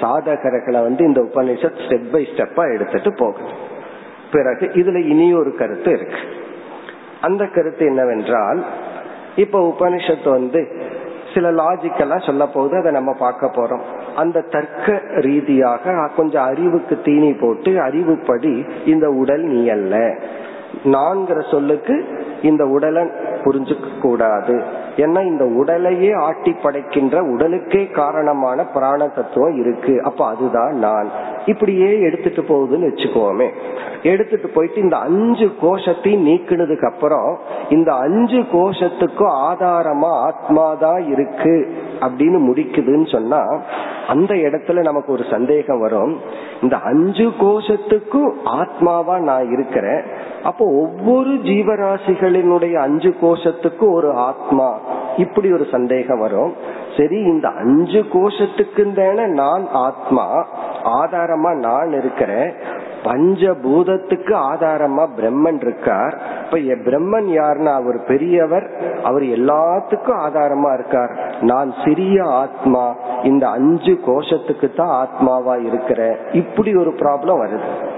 [0.02, 3.50] சாதகர்களை வந்து இந்த உபநிஷத் ஸ்டெப் பை ஸ்டெப்பா எடுத்துட்டு போகுது.
[4.32, 6.20] பிறகு இதுல இனி ஒரு கருத்து இருக்கு.
[7.22, 8.60] அந்த கருத்து என்னவென்றால்
[9.36, 10.62] இப்ப உபனிஷத்து வந்து
[11.34, 13.82] சில லாஜிக்கெல்லாம் சொல்ல போகுது அதை நம்ம பார்க்க போறோம்.
[14.16, 20.16] அந்த தர்க்க ரீதியாக கொஞ்சம் அறிவுக்கு தீனி போட்டு அறிவுப்படி இந்த உடல் நீ அல்ல.
[20.84, 22.06] நான்கிற சொல்லுக்கு
[22.42, 23.04] இந்த உடலை
[23.46, 24.64] புரிஞ்சுக்க கூடாது
[24.96, 30.02] ஏன்னா இந்த உடலையே ஆட்டி படைக்கின்ற உடலுக்கே காரணமான பிராண தத்துவம் இருக்கு.
[30.04, 31.08] அப்ப அதுதான் நான்.
[31.46, 33.50] இப்படியே எடுத்துட்டு போகுதுன்னு வச்சுக்கோமே.
[34.04, 37.40] எடுத்துட்டு போயிட்டு இந்த அஞ்சு கோஷத்தையும் நீக்கினதுக்கு அப்புறம்
[37.70, 43.62] இந்த அஞ்சு கோஷத்துக்கும் ஆதாரமா ஆத்மாதான் இருக்கு அப்படின்னு முடிக்குதுன்னு சொன்னா
[44.08, 46.20] அந்த இடத்துல நமக்கு ஒரு சந்தேகம் வரும்.
[46.62, 50.04] இந்த அஞ்சு கோஷத்துக்கும் ஆத்மாவா நான் இருக்கிறேன்.
[50.44, 54.78] அப்போ ஒவ்வொரு ஜீவராசிகளினுடைய அஞ்சு கோஷம் கோஷத்துக்கு ஒரு ஆத்மா.
[55.18, 56.54] இப்படி ஒரு சந்தேகம் வரும்.
[56.98, 60.48] சரி இந்த அஞ்சு கோஷத்துக்கு தானே நான் ஆத்மா
[60.84, 62.54] ஆதாரமா நான் இருக்கிறேன்.
[63.04, 66.18] பஞ்சபூதத்துக்கு ஆதாரமா பிரம்மன் இருக்கார்.
[66.44, 68.72] இப்ப பிரம்மன் யாருன்னா அவர் பெரியவர்
[69.04, 71.38] அவர் எல்லாத்துக்கும் ஆதாரமா இருக்கார்.
[71.42, 77.94] நான் சிறிய ஆத்மா இந்த அஞ்சு கோஷத்துக்கு தான் ஆத்மாவா இருக்கிற இப்படி ஒரு ப்ராப்ளம் வருது.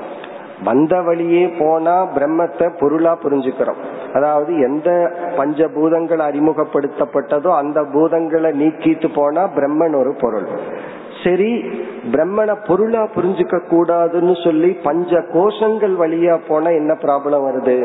[0.64, 3.82] வந்த வழியே போனா பிரம்மத்தை பொருளா புரிஞ்சுக்கிறோம்.
[4.14, 4.90] அதாவது எந்த
[5.38, 10.48] பஞ்சபூதங்கள் அறிமுகப்படுத்தப்பட்டதோ அந்த பூதங்களை நீக்கிட்டு போனா பிரம்மன் ஒரு பொருள்.
[11.24, 11.52] சரி
[12.14, 17.78] பிரம்மனை பொருளா புரிஞ்சுக்க கூடாதுன்னு சொல்லி பஞ்ச கோஷங்கள் வழியா போனா என்ன ப்ராப்ளம் வருது?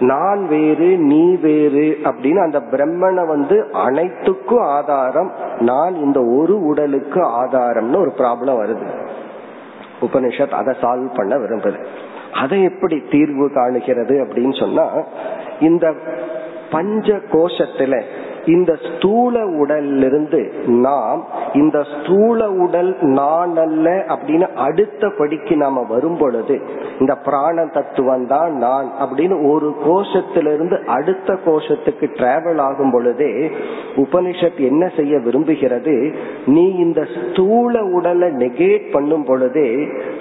[0.00, 7.98] நான் வேறு நீ வேறு அப்படின்னு அந்த பிரம்மனை வந்து அனைத்துக்கும் ஆதாரம் நான் இந்த ஒரு உடலுக்கு ஆதாரம்னு
[7.98, 8.86] ஒரு ப்ராப்ளம் வருது.
[10.00, 11.86] உபனிஷத் அதை சால்வ் பண்ண விரும்புது.
[12.32, 15.06] அதை எப்படி தீர்வு காணுகிறது அப்படின்னு சொன்னா
[15.60, 15.94] இந்த
[16.70, 18.02] பஞ்ச கோஷத்துல
[18.54, 21.20] இந்த ஸ்தூல உடலிலிருந்து நாம்
[21.52, 26.56] இந்த ஸ்தூல உடல் நான் அல்ல அப்படின்னு அடுத்த படிக்கு நாம வரும் பொழுது
[26.98, 33.32] இந்த பிராண தத்துவம் தான் நான் அப்படின்னு ஒரு கோஷத்திலிருந்து அடுத்த கோஷத்துக்கு டிராவல் ஆகும் பொழுதே
[33.96, 35.96] உபனிஷத் என்ன செய்ய விரும்புகிறது?
[36.46, 39.68] நீ இந்த ஸ்தூல உடலை நெகேட் பண்ணும் பொழுதே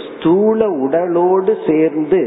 [0.06, 2.22] ஸ்தூல உடலோடு சேர்ந்து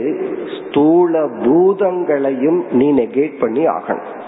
[0.56, 4.18] ஸ்தூல பூதங்களையும் நீ நெகேட் பண்ணி ஆகணும்.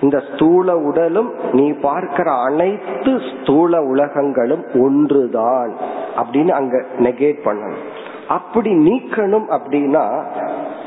[0.00, 5.72] இந்த ஸ்தூல உடலும் நீ பார்க்கிற அனைத்து ஸ்தூல உலகங்களும் ஒன்றுதான்
[6.16, 7.86] அப்படின்னு அங்க நெகேட் பண்ணணும்.
[8.28, 10.04] அப்படி நீக்கணும் அப்படின்னா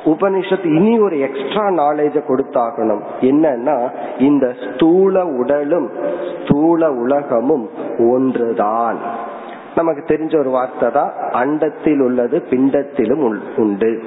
[0.05, 3.01] உபனிஷத்து இனி ஒரு எக்ஸ்ட்ரா நாலேஜ கொடுத்தாகணும்.
[3.21, 3.77] என்னன்னா
[4.17, 5.89] இந்த ஸ்தூல உடலும்
[6.39, 7.69] ஸ்தூல உலகமும்
[8.11, 8.97] ஒன்றுதான்.
[9.75, 14.03] நமக்கு தெரிஞ்ச ஒரு வார்த்தை தான் அண்டத்தில் உள்ளது பிண்டத்திலும் உண்டு.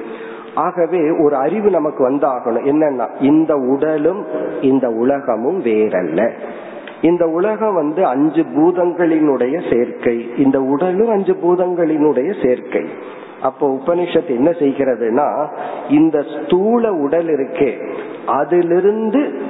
[0.54, 2.64] ஆகவே ஒரு அறிவு நமக்கு வந்தாகணும்.
[2.64, 4.26] என்னன்னா இந்த உடலும்
[4.60, 6.30] இந்த உலகமும் வேறல்ல.
[7.00, 10.28] இந்த உலகம் வந்து அஞ்சு பூதங்களினுடைய சேர்க்கை.
[10.36, 12.88] இந்த உடலும் அஞ்சு பூதங்களினுடைய சேர்க்கை.
[13.42, 15.48] அப்போ உபனிஷத் என்ன செய்கிறதுனா
[15.88, 17.94] இந்த ஸ்தூல உடல் இருக்கே
[18.26, 19.40] அதிலிருந்து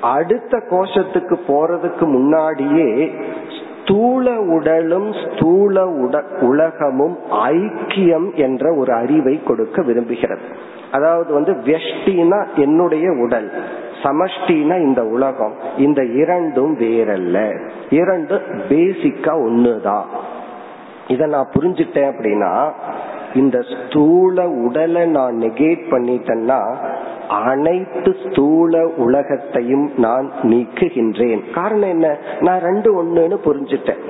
[0.00, 3.12] அடுத்த கோஷத்துக்கு போறதுக்கு முன்னாடியே
[3.90, 10.46] ஸ்தூல உடலும் ஸ்தூல உட உலகமும் ஐக்கியம் என்ற ஒரு அறிவை கொடுக்க விரும்புகிறது.
[10.92, 13.52] அதாவது வந்து வெஷ்டினா என்னுடைய உடல்
[14.02, 17.68] சமஷ்டினா இந்த உலகம் இந்த இரண்டும் வேறல்ல.
[17.90, 20.04] இரண்டு பேசிக்கா ஒண்ணுதான்
[21.08, 22.72] இத நான் புரிஞ்சுட்டேன் அப்படின்னா
[23.34, 26.76] இந்த ஸ்தூல உடலை நான் நெகேட் பண்ணிட்டேன்னா
[27.30, 31.52] அனைத்து ஸ்தூல உலகத்தையும் நான் நீக்குகின்றேன்.
[31.54, 32.18] காரணம் என்ன?
[32.40, 34.00] நான் ரெண்டு ஒண்ணுன்னு புரிஞ்சுட்டேன்.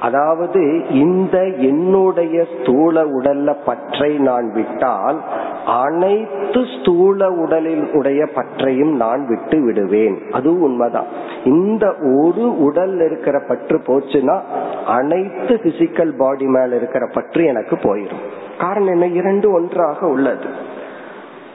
[0.00, 5.22] அதாவது இந்த என்னுடைய ஸ்தூல உடல்ல பற்றை நான் விட்டால்
[5.66, 10.18] அனைத்து ஸ்தூல உடலில் உடைய பற்றையும் நான் விட்டு விடுவேன்.
[10.30, 11.06] அதுவும் உண்மைதான்.
[11.44, 14.40] இந்த ஒரு உடல் இருக்கிற பற்று போச்சுன்னா
[14.86, 18.24] அனைத்து பிசிக்கல் பாடி மேல இருக்கிற பற்று எனக்கு போயிடும்
[18.58, 19.06] காரணம் என்ன?
[19.06, 20.76] இரண்டு ஒன்றாக உள்ளது.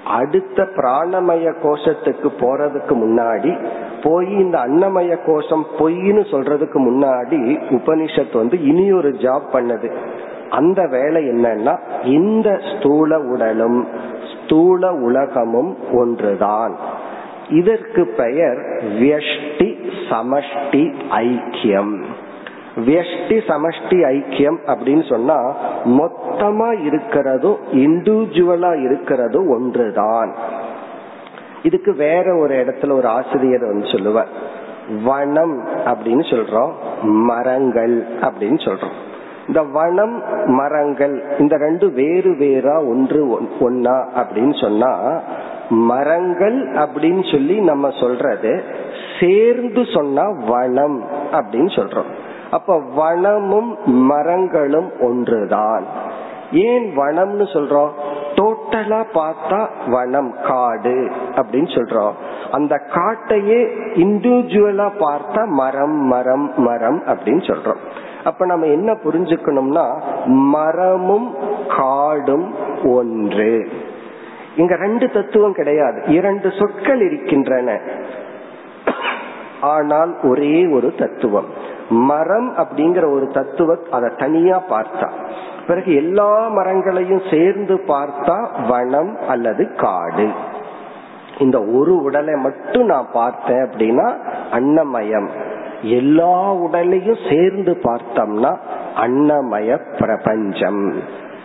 [0.05, 3.65] அடுத்த பிராணமய கோஷத்துக்கு போறதுக்கு முன்னாடி
[4.03, 9.91] போய் இந்த அன்னமய கோஷம் பொய்ன்னு சொல்றதுக்கு முன்னாடி உபனிஷத் வந்து இனி ஒரு ஜாப் பண்ணது.
[10.49, 13.87] அந்த வேலை என்னன்னா இந்த ஸ்தூல உடலும்
[14.43, 16.75] ஸ்தூல உலகமும் ஒன்றுதான்.
[17.49, 19.75] இதற்கு பெயர் வியஷ்டி
[20.09, 22.03] சமஷ்டி ஐக்கியம்.
[22.75, 25.55] வியஷ்டி சமஷ்டி ஐக்கியம் அப்படின்னு சொன்னா
[26.33, 30.35] மொத்தமா இருக்கிறதும் இண்டிவிஜுவலா இருக்கிறதும் ஒன்றுதான்.
[31.63, 34.27] இதுக்கு வேற ஒரு இடத்துல ஒரு ஆசிரியர் வந்து சொல்லுவார்.
[35.03, 36.71] வனம் அப்படின்னு சொல்றோம்
[37.01, 38.95] மரங்கள் அப்படின்னு சொல்றோம்.
[39.47, 45.21] இந்த வனம் மரங்கள் இந்த ரெண்டு வேறு வேறா ஒன்று ஒன்னா அப்படின்னு சொன்னா
[45.69, 48.63] மரங்கள் அப்படின்னு சொல்லி நம்ம சொல்றது
[49.19, 52.11] சேர்ந்து சொன்னா வனம் அப்படின்னு சொல்றோம்.
[52.51, 55.83] அப்ப வனமும் மரங்களும் ஒன்றுதான்.
[56.53, 57.89] ஏன் வனம்னு சொல்றோம்?
[58.35, 62.11] டோட்டலா பார்த்தா வனம் காடு அப்படின்னு சொல்றோம்.
[62.51, 63.59] அந்த காட்டையே
[63.93, 67.77] இண்டிவிஜுவலா பார்த்தா மரம் மரம் மரம் அப்படின்னு சொல்றோம்.
[68.23, 71.35] அப்ப நம்ம என்ன புரிஞ்சுக்கணும்னா மரமும்
[71.77, 73.69] காடும் ஒன்று.
[74.55, 76.03] இங்க ரெண்டு தத்துவம் கிடையாது.
[76.07, 77.79] இரண்டு சொற்கள் இருக்கின்றன.
[79.61, 81.45] ஆனால் ஒரே ஒரு தத்துவம்.
[81.89, 85.09] மரம் அப்படிங்கிற ஒரு தத்துவ அதை தனியா பார்த்தா.
[85.67, 90.27] பிறகு எல்லா மரங்களையும் சேர்ந்து பார்த்தா வனம் அல்லது காடு.
[91.39, 94.13] இந்த ஒரு உடலை மட்டும் நான் பார்த்தேன் அப்படின்னா
[94.51, 95.27] அன்னமயம்.
[95.81, 98.57] எல்லா உடலையும் சேர்ந்து பார்த்தோம்னா
[98.95, 100.93] அன்னமய பிரபஞ்சம்.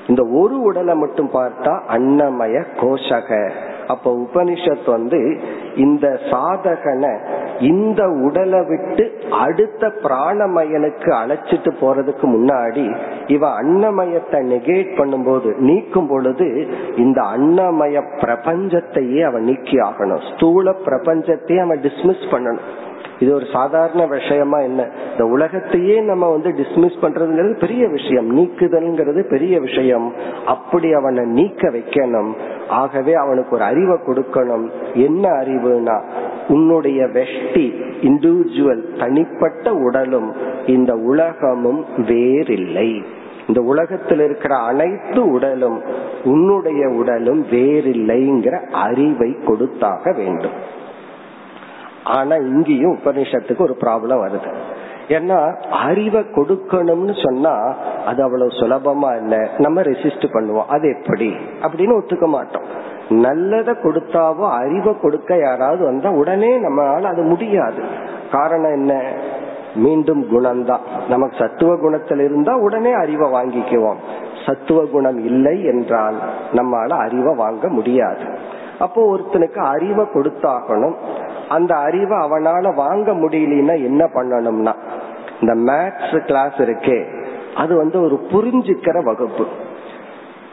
[0.06, 3.50] இந்த ஒரு உடலை மட்டும் பார்த்தா அன்னமய கோஷக.
[3.86, 5.40] அப்ப உபனிஷத் வந்து
[5.76, 7.18] இந்த சாதகனை
[7.60, 12.96] இந்த உடலை விட்டு அடுத்த பிராணமயனுக்கு அழைச்சிட்டு போறதுக்கு முன்னாடி
[13.26, 20.34] இவ அன்னமயத்தை நெகேட் பண்ணும்போது நீக்கும் பொழுது இந்த அன்னமய பிரபஞ்சத்தையே அவன் நீக்கி ஆகணும்.
[20.34, 22.58] ஸ்தூல பிரபஞ்சத்தையே அவன் டிஸ்மிஸ் பண்ணணும்.
[23.18, 24.88] இது ஒரு சாதாரண விஷயமா என்ன?
[25.10, 28.36] இந்த உலகத்தையே நம்ம வந்து டிஸ்மிஸ் பண்றதுங்கிறது பெரிய விஷயம்.
[28.36, 30.12] நீக்குதல்ங்கிறது பெரிய விஷயம்.
[30.46, 32.32] அப்படி அவனை நீக்க வைக்கணும்.
[32.68, 34.70] ஆகவே அவனுக்கு ஒரு அறிவை கொடுக்கணும்.
[34.94, 36.02] என்ன அறிவுனா
[36.48, 37.72] உன்னுடைய வெஷ்டி
[38.02, 40.32] இண்டிவிஜுவல் தனிப்பட்ட உடலும்
[40.66, 43.02] இந்த உலகமும் வேறில்லை.
[43.46, 45.82] இந்த உலகத்தில் இருக்கிற அனைத்து உடலும்
[46.24, 50.52] உன்னுடைய உடலும் வேறில்லைங்கிற அறிவை கொடுத்தாக வேண்டும்.
[52.04, 54.54] ஆனா இங்கேயும் உபனிஷத்துக்கு ஒரு ப்ராப்ளம் வருது.
[55.08, 57.74] ஏன்னா அறிவை கொடுக்கணும்னு சொன்னா
[58.06, 59.48] அது அவ்வளவு சுலபமா இல்லை.
[59.58, 60.64] நம்ம ரெசிஸ்ட் பண்ணுவோம்.
[60.68, 61.34] அது எப்படி?
[61.62, 62.96] அப்படின்னு ஒத்துக்க மாட்டோம்.
[63.08, 67.82] நல்லத கொடுத்தாவோ அறிவை கொடுக்க யாராவது வந்தா உடனே நம்மளால அது முடியாது.
[68.32, 69.12] காரணம் என்ன?
[69.74, 70.80] மீண்டும் குணம்தான்.
[71.08, 73.96] நமக்கு சத்துவ குணத்தில் இருந்தா உடனே அறிவை வாங்கிக்குவோம்.
[74.46, 76.14] சத்துவ குணம் இல்லை என்றால்
[76.52, 78.38] நம்மளால அறிவை வாங்க முடியாது.
[78.78, 80.94] அப்போ ஒருத்தனுக்கு அறிவை கொடுத்தாகணும்.
[81.48, 84.74] அந்த அறிவை அவனால வாங்க முடியலன்னா என்ன பண்ணணும்னா
[85.40, 89.46] இந்த மேத்ஸ் கிளாஸ் இருக்கே அது வந்து ஒரு புரிஞ்சுக்கிற வகுப்பு.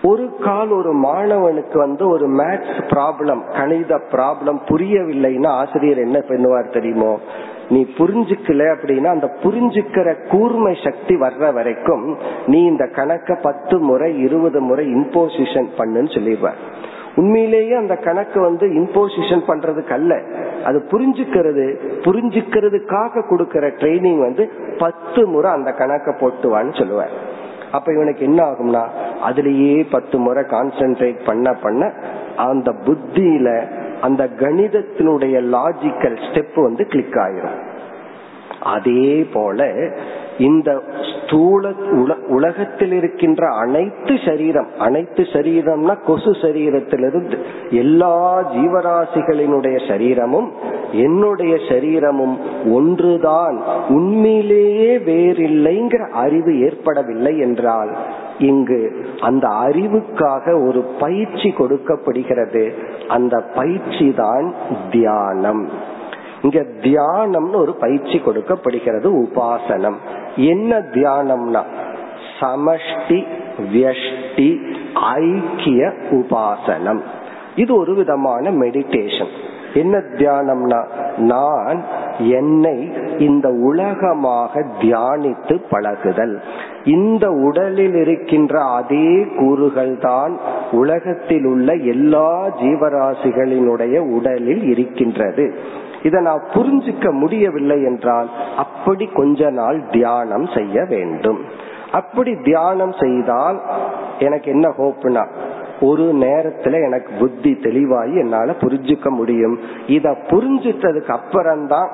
[0.08, 7.20] ஒரு கால் ஒரு மாணவனுக்கு வந்து ஒரு மேத்ஸ் ப்ராப்ளம் கணித ப்ராப்ளம் புரியவில்லைன்னா ஆசிரியர் என்ன பண்ணுவார் தெரியுமோ?
[7.70, 14.62] நீ புரிஞ்சுக்கல அப்படின்னா அந்த புரிஞ்சுக்கிற கூர்மை சக்தி வர்ற வரைக்கும் நீ இந்த கணக்க பத்து முறை இருபது
[14.62, 16.60] முறை இம்போசிஷன் பண்ணுன்னு சொல்லிடுவார்.
[17.16, 20.22] உண்மையிலேயே அந்த கணக்கு வந்து இம்போசிஷன் பண்றதுக்கு அல்ல.
[20.66, 21.66] அது புரிஞ்சுக்கிறது
[22.02, 27.34] புரிஞ்சுக்கிறதுக்காக கொடுக்கற ட்ரைனிங் வந்து பத்து முறை அந்த கணக்கை போட்டுவான்னு சொல்லுவார்.
[27.72, 28.84] அப்ப இவனுக்கு என்ன ஆகும்னா
[29.28, 31.92] அதுலேயே பத்து முறை கான்சென்ட்ரேட் பண்ண பண்ண
[32.36, 33.50] அந்த புத்தியில
[34.02, 37.58] அந்த கணிதத்தினுடைய லாஜிக்கல் ஸ்டெப் வந்து கிளிக் ஆயிரும்.
[38.64, 39.68] அதே போல
[40.38, 40.70] இந்த
[41.10, 41.72] ஸ்தூல
[42.28, 47.38] உலகத்தில் இருக்கின்ற அனைத்து சரீரம் அனைத்து சரீரம்னா கொசு சரீரத்திலிருந்து
[47.70, 48.16] எல்லா
[48.52, 50.50] ஜீவராசிகளினுடைய சரீரமும்
[50.92, 52.36] என்னுடைய சரீரமும்
[52.74, 53.58] ஒன்றுதான்
[53.88, 57.94] உண்மையிலேயே வேறில்லைங்கிற அறிவு ஏற்படவில்லை என்றால்
[58.38, 62.76] இங்கு அந்த அறிவுக்காக ஒரு பயிற்சி கொடுக்கப்படுகிறது.
[63.08, 64.54] அந்த பயிற்சி தான்
[64.92, 65.70] தியானம்.
[66.42, 69.96] இங்க தியானம்னு ஒரு பயிற்சி கொடுக்கப்படுகிறது உபாசனம்.
[70.36, 71.64] என்ன தியானம்னா
[72.40, 73.26] சமஷ்டி
[73.74, 74.60] வியஷ்டி
[74.94, 77.02] ஐக்கிய உபாசனம்.
[77.56, 79.30] இது ஒரு விதமான மெடிடேஷன்
[79.76, 80.80] என்ன தியானம்னா
[81.32, 81.80] நான்
[82.38, 82.78] என்னை
[83.18, 86.36] இந்த உலகமாக தியானித்து பழகுதல்.
[86.96, 89.10] இந்த உடலில் இருக்கின்ற அதே
[89.40, 90.34] கூறுகள் தான்
[90.72, 92.30] உலகத்தில் உள்ள எல்லா
[92.62, 95.46] ஜீவராசிகளினுடைய உடலில் இருக்கின்றது.
[96.04, 101.40] இதை நான் புரிஞ்சுக்க முடியவில்லை என்றால் அப்படி கொஞ்ச நாள் தியானம் செய்ய வேண்டும்.
[101.92, 103.58] அப்படி தியானம் செய்தால்
[104.20, 105.24] எனக்கு என்ன ஹோப்னா
[105.82, 109.60] ஒரு நேரத்துல எனக்கு புத்தி தெளிவாகி என்னால புரிஞ்சுக்க முடியும்.
[109.88, 111.90] இத புரிஞ்சிட்டதுக்கு அப்புறம்தான்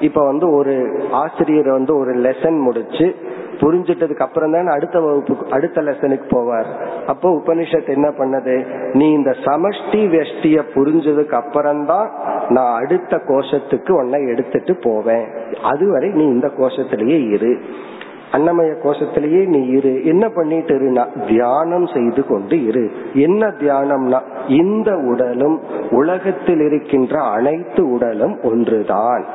[0.00, 3.14] இப்ப வந்து ஒரு ஆசிரியர் வந்து ஒரு லெசன் முடிச்சு
[3.56, 6.86] புரிஞ்சிட்டதுக்கு அப்புறம் தான் அடுத்த வகுப்புக்கு அடுத்த லெசனுக்கு போவார்.
[7.06, 8.64] அப்போ உபனிஷத் என்ன பண்ணது?
[8.92, 12.10] நீ இந்த சமஷ்டி வெஷ்டிய புரிஞ்சதுக்கு அப்புறம்தான்
[12.48, 15.28] நான் அடுத்த கோஷத்துக்கு உன்னை எடுத்துட்டு போவேன்.
[15.62, 17.60] அதுவரை நீ இந்த கோஷத்திலேயே இரு.
[18.32, 20.04] அன்னமய கோஷத்திலேயே நீ இரு.
[20.04, 22.92] என்ன பண்ணிட்டு இருனா தியானம் செய்து கொண்டு இரு.
[23.14, 25.60] என்ன தியானம்னா இந்த உடலும்
[25.90, 29.26] உலகத்தில் இருக்கின்ற அனைத்து உடலும் ஒன்றுதான்.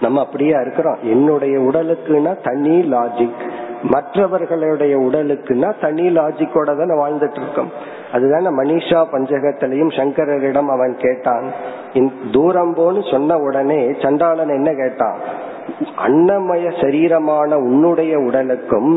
[0.00, 0.98] நம்ம அப்படியே இருக்கிறோம்.
[1.02, 3.50] என்னுடைய உடலுக்குன்னா தனி லாஜிக்
[3.82, 7.96] மற்றவர்களுடைய உடலுக்குன்னா தனி லாஜிக்கோட தான் வாழ்ந்துட்டு இருக்கோம்.
[8.12, 11.46] அதுதானே மனிஷா பஞ்சகத்திலையும் சங்கரரிடம் அவன் கேட்டான்.
[12.32, 15.20] தூரம் போன்னு சொன்ன உடனே சண்டாளன் என்ன கேட்டான்?
[16.06, 18.92] அன்னமய சரீரமான உன்னுடைய உடலுக்கும்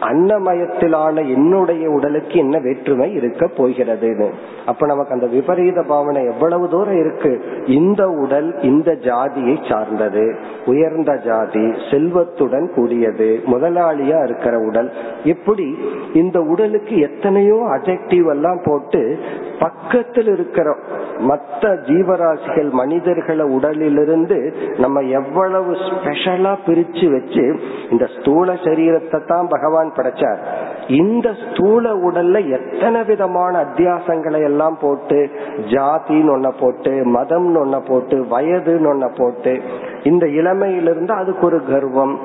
[0.00, 4.28] அன்னமயத்திலான என்னுடைய உடலுக்கு என்ன வேற்றுமை இருக்க போகிறதுன்னு.
[4.66, 7.32] அப்ப நமக்கு அந்த விபரீத பாவனை எவ்வளவு தூரம் இருக்கு?
[7.66, 10.36] இந்த உடல் இந்த ஜாதியை சார்ந்தது.
[10.66, 14.92] உயர்ந்த ஜாதி செல்வத்துடன் கூடியது முதலாளியா இருக்கிற உடல்.
[15.24, 15.78] இப்படி
[16.14, 19.18] இந்த உடலுக்கு எத்தனையோ அஜெக்டிவ் எல்லாம் போட்டு
[19.58, 20.76] பக்கத்தில் இருக்கிற
[21.18, 24.38] மற்ற ஜீவராசிகள் மனிதர்களை உடலிலிருந்து
[24.78, 27.44] நம்ம எவ்வளவு ஸ்பெஷலா பிரிச்சு வச்சு
[27.90, 30.40] இந்த ஸ்தூல சரீரத்தை தான் பகவான் படைச்சார்.
[30.86, 35.30] இந்த ஸ்தூல உடல்ல எத்தனை விதமான அத்தியாசங்களை எல்லாம் போட்டு
[35.74, 39.60] ஜாதின்னு ஒன்ன போட்டு மதம்னு ஒன்ன போட்டு வயதுன்னு ஒன்ன போட்டு
[40.02, 42.18] இந்த இளமையிலிருந்து அதுக்கு ஒரு கர்வம்.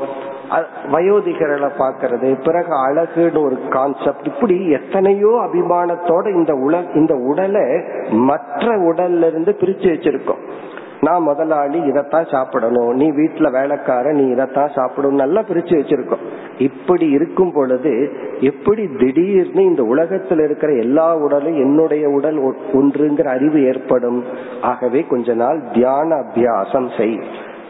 [0.92, 9.28] வயோதிகர்களை பாக்குறது பிறகு அழகுன்னு ஒரு கான்செப்ட் இப்படி எத்தனையோ அபிமானத்தோட இந்த உல இந்த உடலை மற்ற உடல்ல
[9.28, 10.44] இருந்து பிரிச்சு வச்சிருக்கோம்.
[11.02, 12.94] நான் முதலாளி இதைத்தான் சாப்பிடணும்.
[12.94, 16.26] நீ வீட்டுல வேலைக்கார நீ இதைத்தான் சாப்பிடணும் நல்லா பிரிச்சு வச்சிருக்கோம்.
[16.58, 24.24] இப்படி இருக்கும் பொழுது எப்படி திடீர்னு இந்த உலகத்தில் இருக்கிற எல்லா உடலும் என்னுடைய உடல் ஒன்றுங்கிற அறிவு ஏற்படும்.
[24.62, 27.20] ஆகவே கொஞ்ச நாள் தியான அபியாசம் செய்.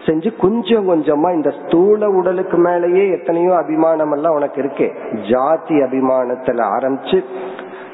[0.10, 4.94] செஞ்சு கொஞ்சம் கொஞ்சமா இந்த ஸ்தூல உடலுக்கு மேலேயே எத்தனையோ அபிமானம் எல்லாம் உனக்கு இருக்கு.
[5.30, 7.24] ஜாதி அபிமானத்துல ஆரம்பிச்சு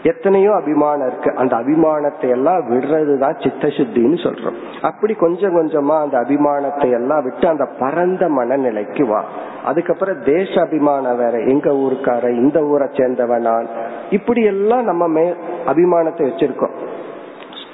[0.03, 1.35] எத்தனையோ அபிமானம் இருக்கு.
[1.35, 4.57] அந்த அபிமானத்தை எல்லாம் விடுறதுதான் சித்த சுத்தின்னு சொல்றோம்.
[4.81, 9.23] அப்படி கொஞ்சம் கொஞ்சமா அந்த அபிமானத்தை எல்லாம் விட்டு அந்த பரந்த மனநிலைக்கு வா.
[9.65, 11.37] அதுக்கப்புறம் தேச அபிமானம் வேற.
[11.37, 13.67] எங்க ஊருக்கார இந்த ஊரை சேர்ந்தவனான்
[14.09, 15.25] இப்படி எல்லாம் நம்ம மே
[15.65, 16.75] அபிமானத்தை வச்சிருக்கோம்.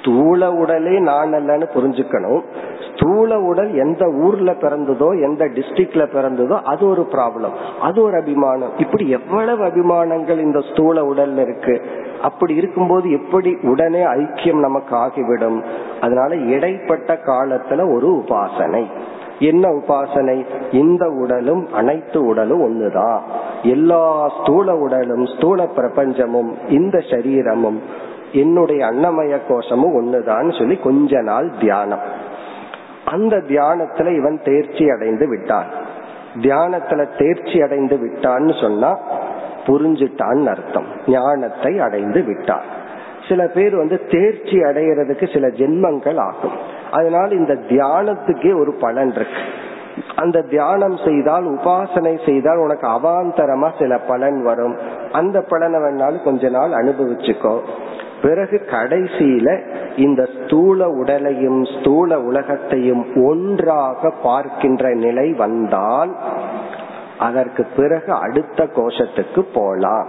[0.02, 2.42] ஸ்தூல உடலே நான் அல்லன்னு புரிஞ்சுக்கணும்.
[2.94, 8.70] ஸ்தூல உடல் எந்த ஊர்ல பிறந்ததோ எந்த டிஸ்ட்ரிக்ட்ல பிறந்ததோ அது ஒரு ப்ராப்ளம் அது ஒரு அபிமானம்.
[8.78, 11.82] இப்படி எவ்வளவு அபிமானங்கள் இந்த ஸ்தூல உடல்ல இருக்கு?
[12.22, 15.64] அப்படி இருக்கும்போது எப்படி உடனே ஐக்கியம் நமக்கு ஆகிவிடும்?
[16.00, 18.86] அதனால இடைப்பட்ட காலத்துல ஒரு உபாசனை.
[19.38, 20.44] என்ன உபாசனை?
[20.72, 23.20] இந்த உடலும் அனைத்து உடலும் ஒண்ணுதான்.
[23.62, 32.00] எல்லா ஸ்தூல உடலும் ஸ்தூல பிரபஞ்சமும் இந்த சரீரமும் என்னுடைய அன்னமய கோஷமும் ஒண்ணுதான் சொல்லி கொஞ்ச நாள் தியானம்.
[33.04, 35.66] அந்த தியானத்துல இவன் தேர்ச்சி அடைந்து விட்டான்.
[36.34, 38.98] தியானத்துல தேர்ச்சி அடைந்து விட்டான்னு சொன்னா
[39.66, 40.86] புரிஞ்சுட்டான்னு அர்த்தம்.
[41.06, 42.80] ஞானத்தை அடைந்து விட்டான்.
[43.28, 46.52] சில பேர் வந்து தேர்ச்சி அடைகிறதுக்கு சில ஜென்மங்கள் ஆகும்.
[46.90, 49.70] அதனால இந்த தியானத்துக்கே ஒரு பலன் இருக்கு.
[50.16, 54.78] அந்த தியானம் செய்தால் உபாசனை செய்தால் உனக்கு அவாந்தரமா சில பலன் வரும்.
[55.12, 57.60] அந்த பலனை வேணாலும் கொஞ்ச நாள் அனுபவிச்சுக்கோ.
[58.22, 59.48] பிறகு கடைசியில
[59.96, 66.12] இந்த ஸ்தூல உடலையும் ஸ்தூல உலகத்தையும் ஒன்றாக பார்க்கின்ற நிலை வந்தால்
[67.18, 70.08] அதற்கு பிறகு அடுத்த கோஷத்துக்கு போலாம்.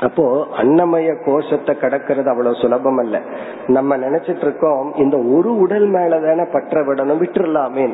[0.00, 3.20] அப்போ அன்னமய கோஷத்தை கடக்கிறது அவ்வளவு சுலபம் அல்ல
[3.66, 7.86] நம்ம நினைச்சிட்டு இருக்கோம் இந்த ஒரு உடல் மேலதான பற்ற விடணும் விட்டுறலாமே.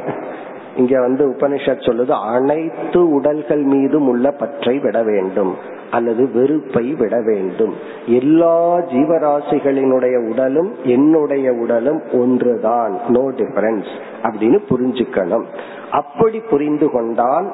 [0.77, 5.55] இங்க வந்து உபனிஷத் சொல்லுது அனைத்து உடல்கள் மீதும் உள்ள பற்றை விட வேண்டும்.
[5.93, 7.75] அல்லது வெறுப்பை விட வேண்டும்.
[8.07, 12.99] எல்லா ஜீவராசிகளினுடைய உடலும் என்னுடைய உடலும் ஒன்றுதான்.
[13.09, 13.91] நோ டிஃபரன்ஸ்
[14.23, 15.45] அப்படின்னு புரிஞ்சுக்கணும்.
[15.91, 17.53] அப்படி புரிந்து கொண்டால்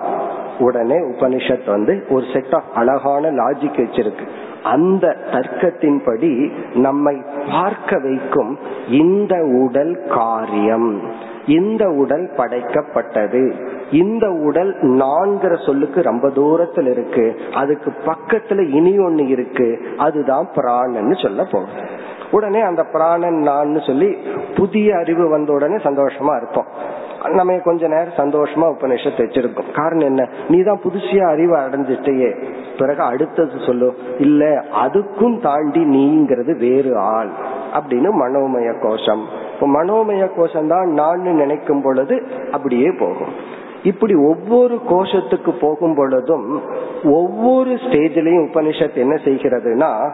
[0.59, 4.27] உடனே உபனிஷத் வந்து ஒரு செட் ஆஃப் அழகான லாஜிக் வச்சிருக்கு.
[4.63, 8.59] அந்த தர்க்கத்தின்படி நம்மை பார்க்க வைக்கும்
[8.89, 11.01] இந்த உடல் காரியம்.
[11.47, 13.53] இந்த உடல் படைக்கப்பட்டது.
[13.93, 17.41] இந்த உடல் நான்கிற சொல்லுக்கு ரொம்ப தூரத்தில் இருக்கு.
[17.55, 19.81] அதுக்கு பக்கத்துல இனி ஒண்ணு இருக்கு.
[19.97, 22.07] அதுதான் பிராணன்னு சொல்ல போகுது.
[22.31, 24.17] உடனே அந்த பிராணன் நான் சொல்லி
[24.57, 29.73] புதிய அறிவு வந்த உடனே சந்தோஷமா இருப்போம் நம்ம கொஞ்ச நேரம் சந்தோஷமா உபநிஷத்தை வச்சிருக்கோம்.
[29.75, 30.29] காரணம் என்ன?
[30.49, 32.45] நீ தான் புதுசியா அறிவு அடைஞ்சிட்டேயே.
[32.79, 33.95] பிறகு அடுத்தது சொல்லு.
[34.19, 37.31] இல்ல அதுக்கும் தாண்டி நீங்கிறது வேறு ஆள்.
[37.73, 39.27] அப்படின்னு மனோமய கோஷம்.
[39.61, 43.67] மனோமய கோஷம் தான் நான் நினைக்கும் பொழுது அப்படியே போகும்.
[43.83, 46.63] இப்படி ஒவ்வொரு கோஷத்துக்கு போகும் பொழுதும்
[47.05, 50.11] ஒவ்வொரு ஸ்டேஜிலையும் உபனிஷத் என்ன செய்கிறதுனா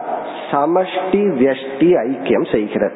[0.51, 2.93] சமஷ்டி வியஷ்டி ஐக்கியம் செய்கிறது.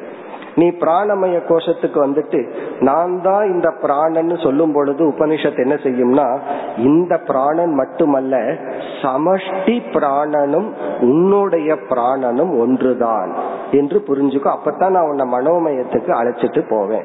[0.54, 2.50] நீ பிராணமய கோஷத்துக்கு வந்துட்டு
[2.80, 6.38] நான் தான் இந்த பிராணன்னு சொல்லும் பொழுது உபனிஷத் என்ன செய்யும்னா
[6.76, 8.36] இந்த பிராணன் மட்டுமல்ல
[9.02, 13.34] சமஷ்டி பிராணனும் உன்னுடைய பிராணனும் ஒன்றுதான்
[13.70, 14.56] என்று புரிஞ்சுக்கோ.
[14.56, 17.04] அப்பதான் நான் உன்னை மனோமயத்துக்கு அழைச்சிட்டு போவேன்.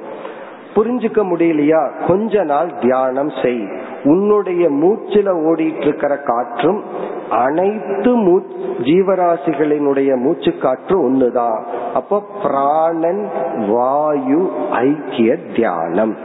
[0.76, 2.08] புரிஞ்சுக்க முடியலையா?
[2.08, 3.68] கொஞ்ச நாள் தியானம் செய்.
[4.04, 6.84] உன்னுடைய மூச்சில ஓடிட்டு இருக்கிற காற்றும்
[7.30, 8.40] அனைத்து
[8.84, 11.64] ஜீவராசிகளினுடைய மூச்சு காற்று ஒண்ணுதான்
[11.94, 13.30] அப்போ பிராணன்
[13.70, 16.18] வாயு ஐக்கிய தியானம்.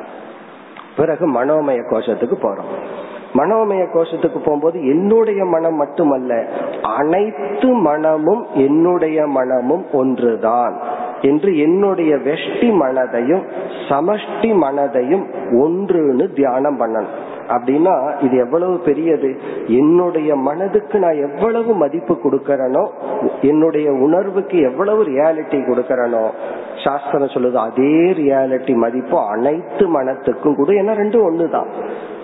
[0.96, 2.98] பிறகு மனோமய கோஷத்துக்கு போறோம்.
[3.34, 6.44] மனோமய கோஷத்துக்கு போகும்போது என்னுடைய மனம் மட்டுமல்ல
[6.82, 10.80] அனைத்து மனமும் என்னுடைய மனமும் ஒன்றுதான்.
[11.22, 13.42] என்று என்னுடைய வெஷ்டி மனதையும்
[13.88, 15.24] சமஷ்டி மனதையும்
[15.62, 17.16] ஒன்றுன்னு தியானம் பண்ணணும்.
[17.48, 19.36] அப்படின்னா இது எவ்வளவு பெரியது?
[19.66, 22.88] என்னுடைய மனதுக்கு நான் எவ்வளவு மதிப்பு கொடுக்கறனோ
[23.40, 26.30] என்னுடைய உணர்வுக்கு எவ்வளவு ரியாலிட்டி கொடுக்கறனோ
[26.84, 30.72] சாஸ்திரம் சொல்லுது அதே ரியாலிட்டி மதிப்பு அனைத்து மனத்துக்கும் கூட.
[30.72, 31.66] ஏன்னா ரெண்டும் ஒண்ணுதான்.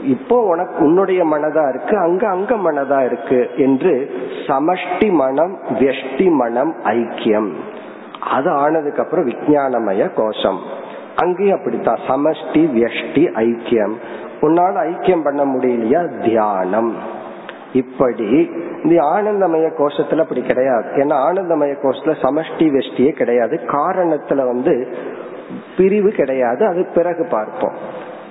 [0.03, 4.11] இப்போ உனக்கு உன்னுடைய மனதா இருக்கு அங்க அங்க மனதா இருக்கு என்று
[4.47, 7.51] சமஷ்டி மனம் வெஷ்டி மனம் ஐக்கியம்.
[8.31, 10.59] அது ஆனதுக்கு அப்புறம் விஜயானமய கோஷம்.
[11.17, 11.99] அங்கேயும் அப்படித்தான்.
[12.09, 13.93] சமஷ்டி வியஷ்டி ஐக்கியம்.
[14.41, 16.25] உன்னால ஐக்கியம் பண்ண முடியலையா?
[16.25, 16.97] தியானம்.
[17.73, 18.51] இப்படி.
[18.83, 20.91] இந்த ஆனந்தமய கோஷத்துல அப்படி கிடையாது.
[20.91, 23.61] ஏன்னா ஆனந்தமய கோஷத்துல சமஷ்டி வெஷ்டியே கிடையாது.
[23.67, 24.97] காரணத்துல வந்து
[25.77, 26.67] பிரிவு கிடையாது.
[26.67, 27.75] அது பிறகு பார்ப்போம்.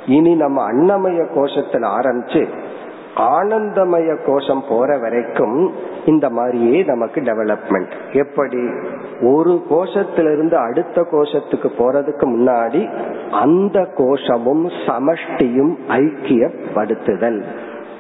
[0.05, 2.47] இனி நம்ம அன்னமய கோஷத்துல ஆரம்பிச்சு
[3.16, 5.74] ஆனந்தமய கோஷம் போற வரைக்கும்
[6.05, 8.70] இந்த மாதிரியே நமக்கு டெவலப்மெண்ட் எப்படி?
[9.22, 12.89] ஒரு கோஷத்திலிருந்து அடுத்த கோஷத்துக்கு போறதுக்கு முன்னாடி
[13.32, 17.43] அந்த கோஷமும் சமஷ்டியும் ஐக்கியப்படுத்துதல்.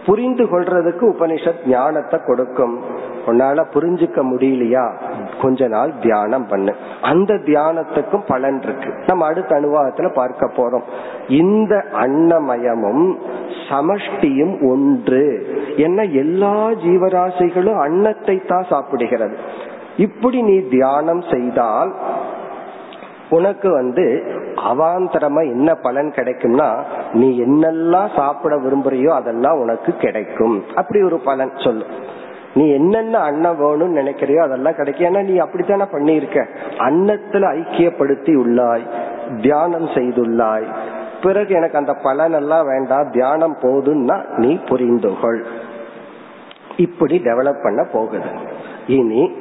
[0.05, 2.79] புரிந்து கொள்றதுக்கு உபனிஷத் ஞானத்தை கொடுக்கும்.
[3.25, 4.91] உன்னால புரிஞ்சுக்க முடியலையா?
[5.41, 6.75] கொஞ்ச நாள் தியானம் பண்ணு.
[7.01, 8.93] அந்த தியானத்துக்கும் பலன் இருக்கு.
[9.07, 10.81] நம்ம அடுத்த அனுபவத்துல பார்க்க போறோம்.
[11.27, 13.15] இந்த அன்னமயமும்
[13.69, 15.47] சமஷ்டியும் ஒன்று.
[15.77, 19.35] என்ன எல்லா ஜீவராசிகளும் அன்னத்தை தான் சாப்பிடுகிறது.
[19.97, 21.95] இப்படி நீ தியானம் செய்தால்
[23.29, 24.23] உனக்கு வந்து
[24.55, 30.63] அவாந்தரமா என்ன பலன் கிடைக்கும்னா நீ என்னெல்லாம் சாப்பிட விரும்புறியோ அதெல்லாம் உனக்கு கிடைக்கும்.
[30.75, 31.85] அப்படி ஒரு பலன் சொல்லு.
[32.53, 35.07] நீ என்னென்ன அன்னம் வேணும்னு நினைக்கிறியோ அதெல்லாம் கிடைக்கும்.
[35.07, 36.45] ஏன்னா நீ அப்படித்தானே பண்ணியிருக்க.
[36.77, 38.87] அன்னத்துல ஐக்கியப்படுத்தி உள்ளாய்
[39.41, 40.67] தியானம் செய்துள்ளாய்.
[41.21, 45.43] பிறகு எனக்கு அந்த பலன் எல்லாம் வேண்டாம் தியானம் போதுன்னா நீ புரிந்துகொள்.
[46.77, 48.29] இப்படி டெவலப் பண்ண போகுது.
[48.87, 49.35] இனி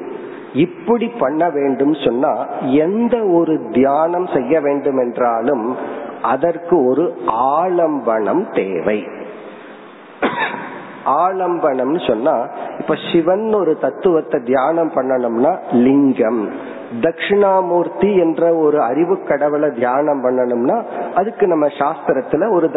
[0.55, 5.77] இப்படி பண்ண வேண்டும் சொன்னா எந்த ஒரு தியானம் செய்ய வேண்டும் என்றாலும்
[6.23, 7.15] அதற்கு ஒரு
[7.59, 9.09] ஆலம்பனம் தேவை.
[11.07, 12.47] ஆலம்பனம்னு சொன்னா
[12.79, 16.73] இப்ப சிவன் ஒரு தத்துவத்தை தியானம் பண்ணணும்னா லிங்கம்.
[17.01, 20.83] தட்சிணாமூர்த்தி என்ற ஒரு அறிவு கடவுளை தியானம் பண்ணணும்னா
[21.15, 22.71] அதுக்கு நம்ம சாஸ்திரத்துல ஒரு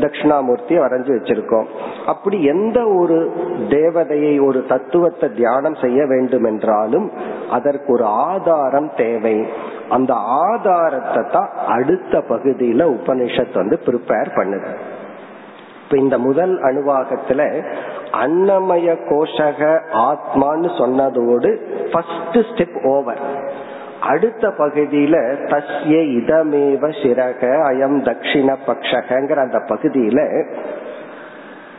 [0.00, 1.64] தட்சிணாமூர்த்தியை வரைஞ்சு வச்சிருக்கோம்.
[2.06, 3.32] அப்படி எந்த ஒரு
[3.68, 7.12] தேவதையை ஒரு தத்துவத்தை தியானம் செய்ய வேண்டும் என்றாலும்
[7.50, 9.46] அதற்கு ஒரு ஆதாரம் தேவை.
[9.88, 14.70] அந்த ஆதாரத்தை தான் அடுத்த பகுதியில உபனிஷத் வந்து ப்ரிப்பேர் பண்ணுது.
[15.84, 17.64] இப்ப இந்த முதல் அணுவாகத்துல
[18.12, 19.60] அன்னமய கோஷக
[19.92, 21.50] ஆத்மான்னு சொன்னதோடு
[21.92, 23.20] ஃபர்ஸ்ட் ஸ்டெப் ஓவர்
[24.08, 25.16] அடுத்த பகுதியில
[25.52, 30.20] தஸ்ய இதமேவ சிறக அயம் தட்சிண பக்ஷகங்கிற அந்த பகுதியில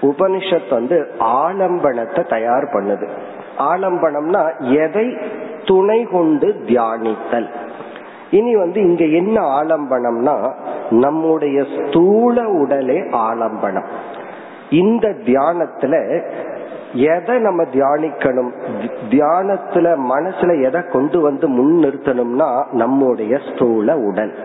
[0.02, 3.08] உபனிஷத் வந்து ஆலம்பனத்தை தயார் பண்ணுது.
[3.60, 4.42] ஆலம்பனம்னா
[4.84, 5.08] எதை
[5.66, 7.48] துணை கொண்டு தியானித்தல்.
[8.32, 10.36] இனி வந்து இங்க என்ன ஆலம்பனம்னா
[10.90, 13.90] நம்முடைய ஸ்தூல உடலே ஆலம்பனம்.
[14.70, 15.96] இந்த தியானத்துல
[16.94, 18.52] எதை நம்ம தியானிக்கணும்?
[19.10, 24.36] தியானத்துல மனசுல எதை கொண்டு வந்து முன் நிறுத்தணும்னா நம்முடைய ஸ்தூல உடல்.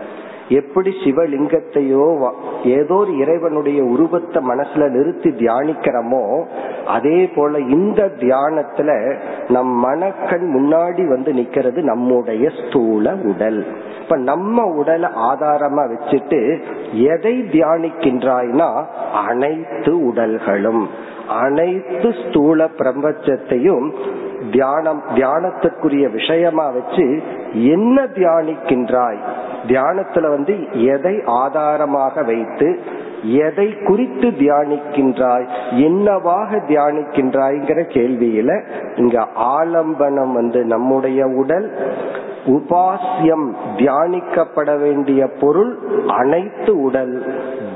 [0.49, 2.29] எப்படி சிவலிங்கத்தையோ
[2.63, 6.45] ஏதோ ஒரு இறைவனுடைய உருவத்தை மனசுல நிறுத்தி தியானிக்கிறோமோ
[6.85, 9.15] அதே போல இந்த தியானத்துல
[9.49, 13.65] நம் மனக்கண் முன்னாடி வந்து நிக்கிறது நம்முடைய ஸ்தூல உடல்.
[14.01, 16.61] இப்ப நம்ம உடலை ஆதாரமா வச்சுட்டு
[16.93, 18.85] எதை தியானிக்கின்றாய்னா
[19.27, 20.87] அனைத்து உடல்களும்.
[21.27, 23.93] அனைத்து ஸ்தூல பிரபஞ்சத்தையும்
[24.51, 27.21] தியானம் தியானத்துக்குரிய விஷயமா வச்சு
[27.53, 29.17] என்ன தியானிக்கின்றாய்?
[29.67, 32.79] தியானத்துல வந்து எதை ஆதாரமாக வைத்து
[33.23, 35.47] எதை குறித்து தியானிக்கின்றாய்?
[35.71, 38.63] என்னவாக தியானிக்கின்றாய்ங்கிற கேள்வியில
[38.95, 41.73] இங்க ஆலம்பனம் வந்து நம்முடைய உடல்
[42.45, 47.25] உபாசியம் தியானிக்கப்பட வேண்டிய பொருள் அனைத்து உடல்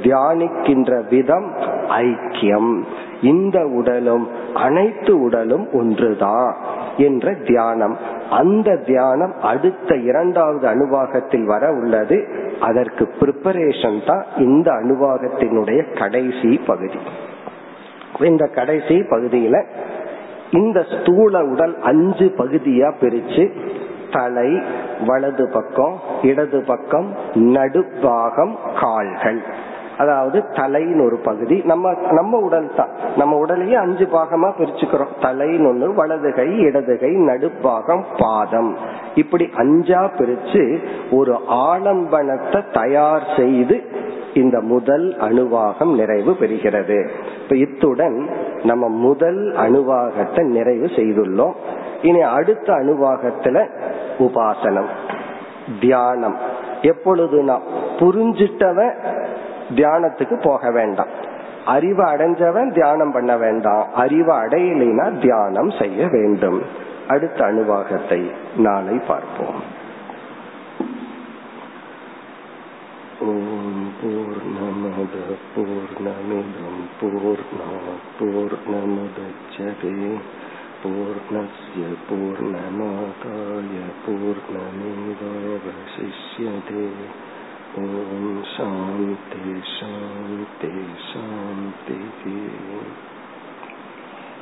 [0.02, 1.52] தியானிக்கின்ற விதம்
[1.90, 2.84] ஐக்கியம்.
[3.22, 6.56] இந்த உடலும் அனைத்து உடலும் ஒன்றுதான்
[6.98, 7.98] என்ற தியானம்.
[8.30, 12.28] அந்த தியானம் அடுத்த இரண்டாவது அணுவாகத்தில் வர உள்ளது.
[12.62, 16.98] அதற்கு பிரிப்பரேஷன் தான் இந்த அணுவாகத்தினுடைய கடைசி பகுதி.
[18.20, 19.64] இந்த கடைசி பகுதியில
[20.52, 23.58] இந்த ஸ்தூல உடல் அஞ்சு பகுதியா பிரிச்சு
[24.12, 24.62] தலை
[25.08, 29.42] வலது பக்கம் இடது பக்கம் நடுப்பாகம் கால்கள்.
[29.98, 31.62] அதாவது தலைன்னு ஒரு பகுதி.
[31.66, 32.90] நம்ம நம்ம உடல் தான்.
[33.16, 35.16] நம்ம உடலையே அஞ்சு பாகமா பிரிச்சுக்கிறோம்.
[35.22, 38.76] தலைன்னு ஒண்ணு வலது கை இடது கை நடுப்பாகம் பாதம்.
[39.16, 40.78] இப்படி அஞ்சா பிரிச்சு
[41.12, 43.84] ஒரு ஆலம்பனத்தை தயார் செய்து
[44.34, 47.10] இந்த முதல் அணுவாகம் நிறைவு பெறுகிறது.
[47.44, 48.30] இப்ப இத்துடன்
[48.64, 51.54] நம்ம முதல் அணுவாகத்தை நிறைவு செய்துள்ளோம்.
[52.02, 53.68] இனி அடுத்த அணுவாகத்துல
[54.20, 54.90] உபாசனம்
[55.80, 56.38] தியானம்.
[56.82, 57.62] எப்பொழுது நான்
[57.98, 58.94] புரிஞ்சிட்டவன்
[59.70, 61.08] தியானத்துக்கு போக வேண்டாம்.
[61.66, 63.94] அறிவு அடைஞ்சவன் தியானம் பண்ண வேண்டாம்.
[63.94, 66.62] அறிவு அடையலைனா தியானம் செய்ய வேண்டும்.
[67.08, 69.76] அடுத்த அணுவாகத்தை நாளை பார்ப்போம்.
[73.20, 75.16] ஓம் பூர்ணமத
[75.56, 77.70] பூர்ணமிதம் பூர்ணா
[78.20, 80.18] பூர்ணமுதச்சதே
[80.84, 86.90] பூர்ணஸ்ய பூர்ணமாதாய பூர்ணமேவாவசிஷ்யதே
[87.78, 89.64] ॐ शान्ति
[91.08, 91.08] शान्तिः